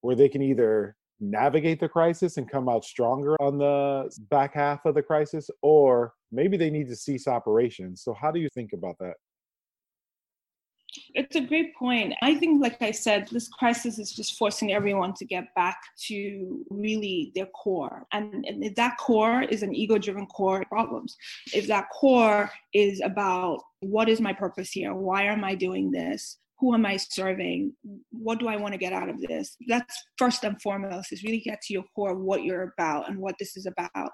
where 0.00 0.16
they 0.16 0.28
can 0.28 0.42
either 0.42 0.96
navigate 1.20 1.80
the 1.80 1.88
crisis 1.88 2.36
and 2.36 2.50
come 2.50 2.68
out 2.68 2.84
stronger 2.84 3.36
on 3.40 3.58
the 3.58 4.10
back 4.30 4.54
half 4.54 4.84
of 4.84 4.94
the 4.94 5.02
crisis, 5.02 5.50
or 5.62 6.12
maybe 6.32 6.56
they 6.56 6.70
need 6.70 6.88
to 6.88 6.96
cease 6.96 7.26
operations? 7.26 8.02
So, 8.02 8.14
how 8.14 8.30
do 8.30 8.40
you 8.40 8.48
think 8.54 8.72
about 8.72 8.96
that? 9.00 9.14
It's 11.14 11.36
a 11.36 11.40
great 11.40 11.74
point. 11.76 12.14
I 12.22 12.34
think, 12.34 12.62
like 12.62 12.80
I 12.80 12.90
said, 12.90 13.28
this 13.28 13.48
crisis 13.48 13.98
is 13.98 14.12
just 14.12 14.38
forcing 14.38 14.72
everyone 14.72 15.14
to 15.14 15.24
get 15.24 15.54
back 15.54 15.78
to 16.06 16.64
really 16.70 17.32
their 17.34 17.46
core. 17.46 18.06
And, 18.12 18.44
and 18.46 18.74
that 18.76 18.96
core 18.98 19.42
is 19.42 19.62
an 19.62 19.74
ego 19.74 19.98
driven 19.98 20.26
core, 20.26 20.64
problems. 20.68 21.16
If 21.52 21.66
that 21.68 21.88
core 21.90 22.50
is 22.72 23.00
about 23.00 23.60
what 23.80 24.08
is 24.08 24.20
my 24.20 24.32
purpose 24.32 24.70
here? 24.70 24.94
Why 24.94 25.24
am 25.24 25.44
I 25.44 25.54
doing 25.54 25.90
this? 25.90 26.38
Who 26.58 26.74
am 26.74 26.86
I 26.86 26.96
serving? 26.96 27.72
What 28.10 28.38
do 28.38 28.48
I 28.48 28.56
want 28.56 28.72
to 28.72 28.78
get 28.78 28.92
out 28.92 29.08
of 29.08 29.20
this? 29.20 29.56
That's 29.68 30.04
first 30.18 30.44
and 30.44 30.60
foremost, 30.62 31.12
is 31.12 31.22
really 31.22 31.40
get 31.40 31.60
to 31.62 31.74
your 31.74 31.84
core 31.94 32.14
what 32.14 32.44
you're 32.44 32.72
about 32.76 33.08
and 33.08 33.18
what 33.18 33.36
this 33.38 33.56
is 33.56 33.66
about. 33.66 34.10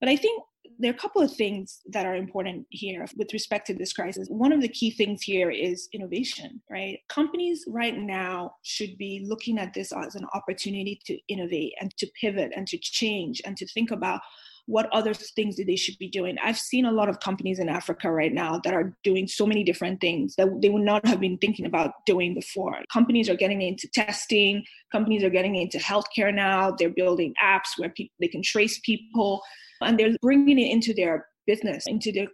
But 0.00 0.08
I 0.08 0.16
think 0.16 0.42
there 0.78 0.92
are 0.92 0.94
a 0.94 0.98
couple 0.98 1.22
of 1.22 1.34
things 1.34 1.80
that 1.88 2.06
are 2.06 2.14
important 2.14 2.66
here 2.70 3.04
with 3.16 3.32
respect 3.32 3.66
to 3.66 3.74
this 3.74 3.92
crisis. 3.92 4.28
One 4.28 4.52
of 4.52 4.60
the 4.60 4.68
key 4.68 4.90
things 4.90 5.22
here 5.22 5.50
is 5.50 5.88
innovation, 5.92 6.60
right? 6.70 6.98
Companies 7.08 7.64
right 7.66 7.96
now 7.96 8.52
should 8.62 8.96
be 8.98 9.24
looking 9.26 9.58
at 9.58 9.74
this 9.74 9.92
as 9.92 10.14
an 10.14 10.26
opportunity 10.34 11.00
to 11.06 11.18
innovate 11.28 11.72
and 11.80 11.96
to 11.96 12.06
pivot 12.20 12.52
and 12.54 12.66
to 12.68 12.78
change 12.78 13.40
and 13.44 13.56
to 13.56 13.66
think 13.68 13.90
about 13.90 14.20
what 14.68 14.86
other 14.92 15.14
things 15.14 15.56
that 15.56 15.66
they 15.66 15.76
should 15.76 15.96
be 15.98 16.08
doing. 16.08 16.36
I've 16.44 16.58
seen 16.58 16.84
a 16.84 16.92
lot 16.92 17.08
of 17.08 17.20
companies 17.20 17.58
in 17.58 17.70
Africa 17.70 18.10
right 18.10 18.32
now 18.32 18.60
that 18.64 18.74
are 18.74 18.94
doing 19.02 19.26
so 19.26 19.46
many 19.46 19.64
different 19.64 19.98
things 19.98 20.34
that 20.36 20.46
they 20.60 20.68
would 20.68 20.82
not 20.82 21.06
have 21.06 21.20
been 21.20 21.38
thinking 21.38 21.64
about 21.64 21.92
doing 22.04 22.34
before. 22.34 22.76
Companies 22.92 23.30
are 23.30 23.34
getting 23.34 23.62
into 23.62 23.88
testing, 23.88 24.62
companies 24.92 25.24
are 25.24 25.30
getting 25.30 25.56
into 25.56 25.78
healthcare 25.78 26.34
now. 26.34 26.70
They're 26.70 26.90
building 26.90 27.32
apps 27.42 27.78
where 27.78 27.88
people 27.88 28.14
they 28.20 28.28
can 28.28 28.42
trace 28.42 28.78
people 28.84 29.40
and 29.80 29.98
they're 29.98 30.14
bringing 30.20 30.58
it 30.58 30.70
into 30.70 30.92
their 30.92 31.26
business, 31.46 31.84
into 31.86 32.12
their 32.12 32.26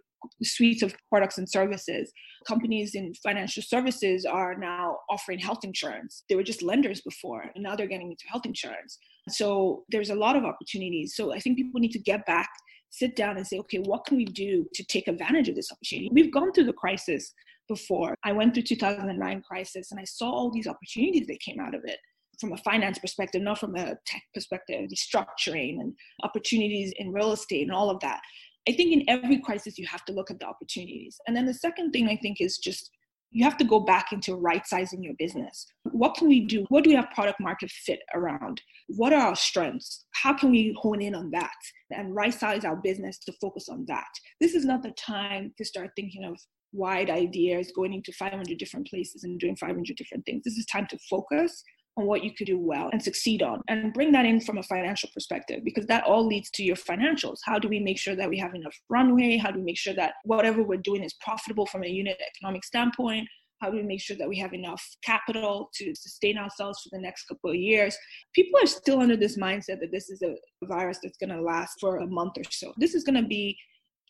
suites 0.43 0.81
of 0.81 0.95
products 1.09 1.37
and 1.37 1.49
services. 1.49 2.11
Companies 2.47 2.95
in 2.95 3.13
financial 3.15 3.63
services 3.63 4.25
are 4.25 4.55
now 4.55 4.97
offering 5.09 5.39
health 5.39 5.63
insurance. 5.63 6.23
They 6.29 6.35
were 6.35 6.43
just 6.43 6.61
lenders 6.61 7.01
before, 7.01 7.45
and 7.53 7.63
now 7.63 7.75
they're 7.75 7.87
getting 7.87 8.11
into 8.11 8.25
health 8.27 8.45
insurance. 8.45 8.97
So 9.29 9.83
there's 9.89 10.09
a 10.09 10.15
lot 10.15 10.35
of 10.35 10.45
opportunities. 10.45 11.15
So 11.15 11.33
I 11.33 11.39
think 11.39 11.57
people 11.57 11.79
need 11.79 11.91
to 11.91 11.99
get 11.99 12.25
back, 12.25 12.49
sit 12.89 13.15
down, 13.15 13.37
and 13.37 13.45
say, 13.45 13.57
okay, 13.59 13.79
what 13.79 14.05
can 14.05 14.17
we 14.17 14.25
do 14.25 14.65
to 14.73 14.83
take 14.83 15.07
advantage 15.07 15.49
of 15.49 15.55
this 15.55 15.71
opportunity? 15.71 16.09
We've 16.11 16.33
gone 16.33 16.51
through 16.53 16.65
the 16.65 16.73
crisis 16.73 17.33
before. 17.67 18.15
I 18.23 18.31
went 18.31 18.53
through 18.53 18.63
2009 18.63 19.41
crisis, 19.41 19.91
and 19.91 19.99
I 19.99 20.03
saw 20.03 20.29
all 20.29 20.51
these 20.51 20.67
opportunities 20.67 21.27
that 21.27 21.39
came 21.39 21.59
out 21.59 21.73
of 21.73 21.81
it 21.85 21.97
from 22.39 22.53
a 22.53 22.57
finance 22.57 22.99
perspective, 22.99 23.41
not 23.41 23.59
from 23.59 23.75
a 23.75 23.95
tech 24.05 24.21
perspective, 24.33 24.89
restructuring 24.89 25.79
and 25.79 25.93
opportunities 26.23 26.93
in 26.97 27.11
real 27.11 27.31
estate 27.31 27.63
and 27.63 27.71
all 27.71 27.89
of 27.89 27.99
that. 28.01 28.21
I 28.67 28.73
think 28.73 28.93
in 28.93 29.07
every 29.07 29.39
crisis, 29.39 29.77
you 29.77 29.85
have 29.87 30.05
to 30.05 30.13
look 30.13 30.31
at 30.31 30.39
the 30.39 30.47
opportunities. 30.47 31.19
And 31.27 31.35
then 31.35 31.45
the 31.45 31.53
second 31.53 31.91
thing 31.91 32.07
I 32.07 32.17
think 32.17 32.41
is 32.41 32.57
just 32.57 32.89
you 33.31 33.43
have 33.43 33.57
to 33.57 33.65
go 33.65 33.81
back 33.81 34.13
into 34.13 34.35
right 34.35 34.65
sizing 34.65 35.03
your 35.03 35.13
business. 35.19 35.67
What 35.83 36.15
can 36.15 36.29
we 36.29 36.45
do? 36.45 36.65
What 36.69 36.85
do 36.85 36.89
we 36.89 36.95
have 36.95 37.11
product 37.13 37.41
market 37.41 37.69
fit 37.69 37.99
around? 38.13 38.61
What 38.87 39.11
are 39.11 39.27
our 39.27 39.35
strengths? 39.35 40.05
How 40.13 40.33
can 40.33 40.51
we 40.51 40.73
hone 40.79 41.01
in 41.01 41.13
on 41.13 41.31
that 41.31 41.51
and 41.91 42.15
right 42.15 42.33
size 42.33 42.63
our 42.63 42.77
business 42.77 43.19
to 43.25 43.33
focus 43.41 43.67
on 43.67 43.83
that? 43.89 44.07
This 44.39 44.55
is 44.55 44.63
not 44.63 44.83
the 44.83 44.91
time 44.91 45.53
to 45.57 45.65
start 45.65 45.91
thinking 45.97 46.23
of 46.23 46.39
wide 46.71 47.09
ideas, 47.09 47.73
going 47.75 47.93
into 47.93 48.13
500 48.13 48.57
different 48.57 48.87
places 48.87 49.25
and 49.25 49.39
doing 49.39 49.57
500 49.57 49.95
different 49.97 50.25
things. 50.25 50.43
This 50.45 50.57
is 50.57 50.65
time 50.65 50.87
to 50.89 50.97
focus 51.09 51.61
on 51.97 52.05
what 52.05 52.23
you 52.23 52.31
could 52.33 52.47
do 52.47 52.59
well 52.59 52.89
and 52.91 53.01
succeed 53.01 53.41
on 53.41 53.61
and 53.67 53.93
bring 53.93 54.11
that 54.11 54.25
in 54.25 54.41
from 54.41 54.57
a 54.57 54.63
financial 54.63 55.09
perspective 55.13 55.61
because 55.63 55.85
that 55.85 56.03
all 56.03 56.25
leads 56.25 56.49
to 56.51 56.63
your 56.63 56.75
financials 56.75 57.37
how 57.43 57.57
do 57.57 57.67
we 57.67 57.79
make 57.79 57.97
sure 57.97 58.15
that 58.15 58.29
we 58.29 58.37
have 58.37 58.53
enough 58.53 58.75
runway 58.89 59.37
how 59.37 59.49
do 59.51 59.59
we 59.59 59.65
make 59.65 59.77
sure 59.77 59.93
that 59.93 60.13
whatever 60.23 60.61
we're 60.63 60.77
doing 60.77 61.03
is 61.03 61.13
profitable 61.21 61.65
from 61.65 61.83
a 61.83 61.87
unit 61.87 62.17
economic 62.35 62.63
standpoint 62.63 63.27
How 63.61 63.69
do 63.71 63.77
we 63.77 63.83
make 63.83 64.01
sure 64.01 64.17
that 64.17 64.27
we 64.27 64.37
have 64.39 64.53
enough 64.53 64.83
capital 65.03 65.69
to 65.75 65.95
sustain 65.95 66.37
ourselves 66.37 66.81
for 66.81 66.89
the 66.91 67.01
next 67.01 67.25
couple 67.25 67.49
of 67.51 67.55
years? 67.55 67.97
People 68.33 68.59
are 68.61 68.67
still 68.67 68.99
under 68.99 69.17
this 69.17 69.37
mindset 69.37 69.79
that 69.79 69.91
this 69.91 70.09
is 70.09 70.21
a 70.21 70.35
virus 70.65 70.99
that's 71.01 71.17
going 71.17 71.35
to 71.35 71.41
last 71.41 71.79
for 71.79 71.97
a 71.97 72.07
month 72.07 72.33
or 72.37 72.43
so. 72.51 72.73
This 72.77 72.93
is 72.93 73.03
going 73.03 73.21
to 73.21 73.27
be 73.27 73.57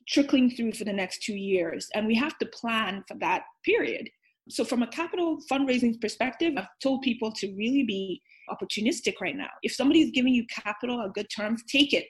trickling 0.08 0.50
through 0.52 0.74
for 0.74 0.84
the 0.84 0.94
next 0.94 1.24
two 1.24 1.36
years, 1.36 1.88
and 1.94 2.08
we 2.08 2.16
have 2.16 2.38
to 2.40 2.46
plan 2.48 3.04
for 3.08 3.18
that 3.20 3.44
period. 3.64 4.10
So, 4.50 4.64
from 4.64 4.84
a 4.84 4.88
capital 4.88 5.40
fundraising 5.52 6.00
perspective, 6.00 6.54
I've 6.58 6.68
told 6.82 7.02
people 7.02 7.32
to 7.32 7.54
really 7.56 7.84
be 7.84 8.22
opportunistic 8.50 9.16
right 9.22 9.36
now. 9.36 9.50
If 9.64 9.74
somebody's 9.74 10.12
giving 10.12 10.34
you 10.34 10.46
capital 10.48 11.00
on 11.00 11.12
good 11.14 11.28
terms, 11.36 11.64
take 11.68 11.94
it. 11.94 12.06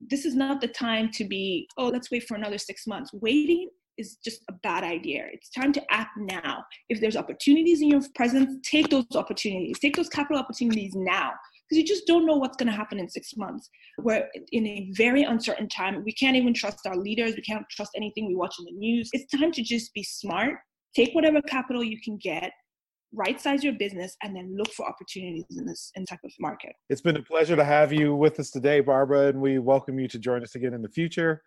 This 0.00 0.24
is 0.24 0.34
not 0.34 0.60
the 0.60 0.68
time 0.68 1.10
to 1.12 1.24
be, 1.24 1.68
oh, 1.76 1.88
let's 1.88 2.10
wait 2.10 2.26
for 2.26 2.36
another 2.36 2.58
six 2.58 2.86
months. 2.86 3.10
Waiting 3.12 3.68
is 3.98 4.16
just 4.24 4.42
a 4.48 4.52
bad 4.62 4.84
idea. 4.84 5.26
It's 5.32 5.50
time 5.50 5.72
to 5.72 5.82
act 5.90 6.16
now. 6.16 6.64
If 6.88 7.00
there's 7.00 7.16
opportunities 7.16 7.82
in 7.82 7.88
your 7.88 8.00
presence, 8.14 8.66
take 8.68 8.88
those 8.88 9.04
opportunities. 9.14 9.78
Take 9.78 9.96
those 9.96 10.08
capital 10.08 10.38
opportunities 10.38 10.94
now 10.94 11.32
because 11.68 11.78
you 11.78 11.86
just 11.86 12.06
don't 12.06 12.24
know 12.24 12.36
what's 12.36 12.56
going 12.56 12.70
to 12.70 12.76
happen 12.76 12.98
in 12.98 13.08
six 13.08 13.36
months. 13.36 13.68
We're 13.98 14.28
in 14.52 14.66
a 14.66 14.90
very 14.94 15.24
uncertain 15.24 15.68
time. 15.68 16.02
We 16.04 16.12
can't 16.12 16.36
even 16.36 16.54
trust 16.54 16.86
our 16.86 16.96
leaders. 16.96 17.34
We 17.36 17.42
can't 17.42 17.66
trust 17.70 17.92
anything 17.94 18.26
we 18.26 18.34
watch 18.34 18.54
in 18.58 18.64
the 18.64 18.72
news. 18.72 19.10
It's 19.12 19.30
time 19.36 19.52
to 19.52 19.62
just 19.62 19.92
be 19.92 20.02
smart. 20.02 20.54
Take 20.94 21.14
whatever 21.14 21.40
capital 21.42 21.84
you 21.84 22.00
can 22.00 22.16
get 22.16 22.52
right 23.12 23.40
size 23.40 23.64
your 23.64 23.72
business 23.72 24.16
and 24.22 24.34
then 24.34 24.56
look 24.56 24.72
for 24.72 24.88
opportunities 24.88 25.44
in 25.56 25.66
this 25.66 25.90
in 25.94 26.06
type 26.06 26.20
of 26.24 26.32
market. 26.38 26.72
It's 26.88 27.00
been 27.00 27.16
a 27.16 27.22
pleasure 27.22 27.56
to 27.56 27.64
have 27.64 27.92
you 27.92 28.14
with 28.14 28.38
us 28.38 28.50
today 28.50 28.80
barbara 28.80 29.28
and 29.28 29.40
we 29.40 29.58
welcome 29.58 29.98
you 29.98 30.06
to 30.08 30.18
join 30.18 30.42
us 30.42 30.54
again 30.54 30.74
in 30.74 30.82
the 30.82 30.88
future 30.88 31.42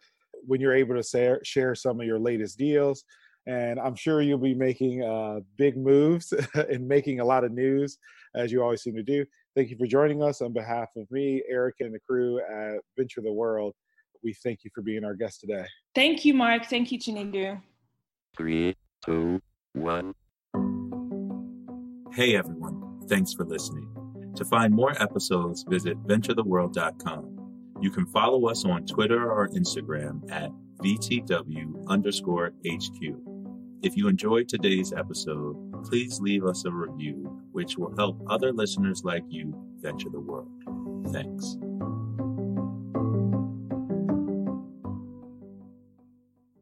when 0.46 0.60
you're 0.60 0.76
able 0.76 0.96
to 0.96 1.04
say, 1.04 1.34
share 1.44 1.74
some 1.74 2.02
of 2.02 2.06
your 2.06 2.20
latest 2.20 2.58
deals. 2.58 3.04
And 3.46 3.80
i'm 3.80 3.96
sure 3.96 4.22
you'll 4.22 4.38
be 4.38 4.56
making 4.56 5.04
uh, 5.04 5.40
big 5.58 5.78
moves 5.78 6.34
and 6.56 6.88
making 6.88 7.20
a 7.20 7.26
lot 7.26 7.44
of 7.44 7.52
news 7.52 7.98
as 8.36 8.52
you 8.52 8.62
always 8.62 8.82
seem 8.82 8.96
to 8.96 9.04
do. 9.04 9.26
Thank 9.56 9.70
you 9.70 9.78
for 9.78 9.86
joining 9.86 10.24
us. 10.24 10.42
On 10.42 10.54
behalf 10.54 10.90
of 10.98 11.10
me 11.12 11.44
eric 11.50 11.76
and 11.80 11.94
the 11.94 12.00
crew 12.00 12.40
at 12.40 12.80
venture 12.98 13.22
the 13.22 13.32
world 13.32 13.74
we 14.24 14.34
thank 14.34 14.64
you 14.64 14.72
for 14.74 14.82
being 14.82 15.04
our 15.04 15.16
guest 15.16 15.42
today. 15.42 15.66
Thank 15.94 16.26
you 16.26 16.34
mark. 16.34 16.66
Thank 16.66 16.92
you 16.92 17.00
Chinedu. 17.00 17.62
Three, 18.38 18.76
two, 19.04 19.40
one. 19.74 20.14
Hey 22.14 22.36
everyone, 22.36 23.02
thanks 23.08 23.34
for 23.34 23.44
listening. 23.46 23.90
To 24.36 24.46
find 24.46 24.74
more 24.74 25.00
episodes, 25.02 25.66
visit 25.68 26.02
venturetheworld.com. 26.04 27.78
You 27.82 27.92
can 27.92 28.06
follow 28.08 28.48
us 28.48 28.66
on 28.66 28.86
Twitter 28.86 29.32
or 29.32 29.50
Instagram 29.50 30.32
at 30.32 30.52
VTW 30.82 31.88
underscore 31.88 32.54
HQ. 32.66 33.16
If 33.82 33.98
you 33.98 34.08
enjoyed 34.08 34.48
today's 34.48 34.94
episode, 34.94 35.84
please 35.84 36.20
leave 36.22 36.46
us 36.46 36.66
a 36.66 36.72
review, 36.72 37.42
which 37.52 37.78
will 37.78 37.94
help 37.98 38.22
other 38.30 38.54
listeners 38.54 39.04
like 39.04 39.24
you 39.28 39.54
venture 39.82 40.10
the 40.10 40.20
world. 40.20 40.50
Thanks. 41.12 41.58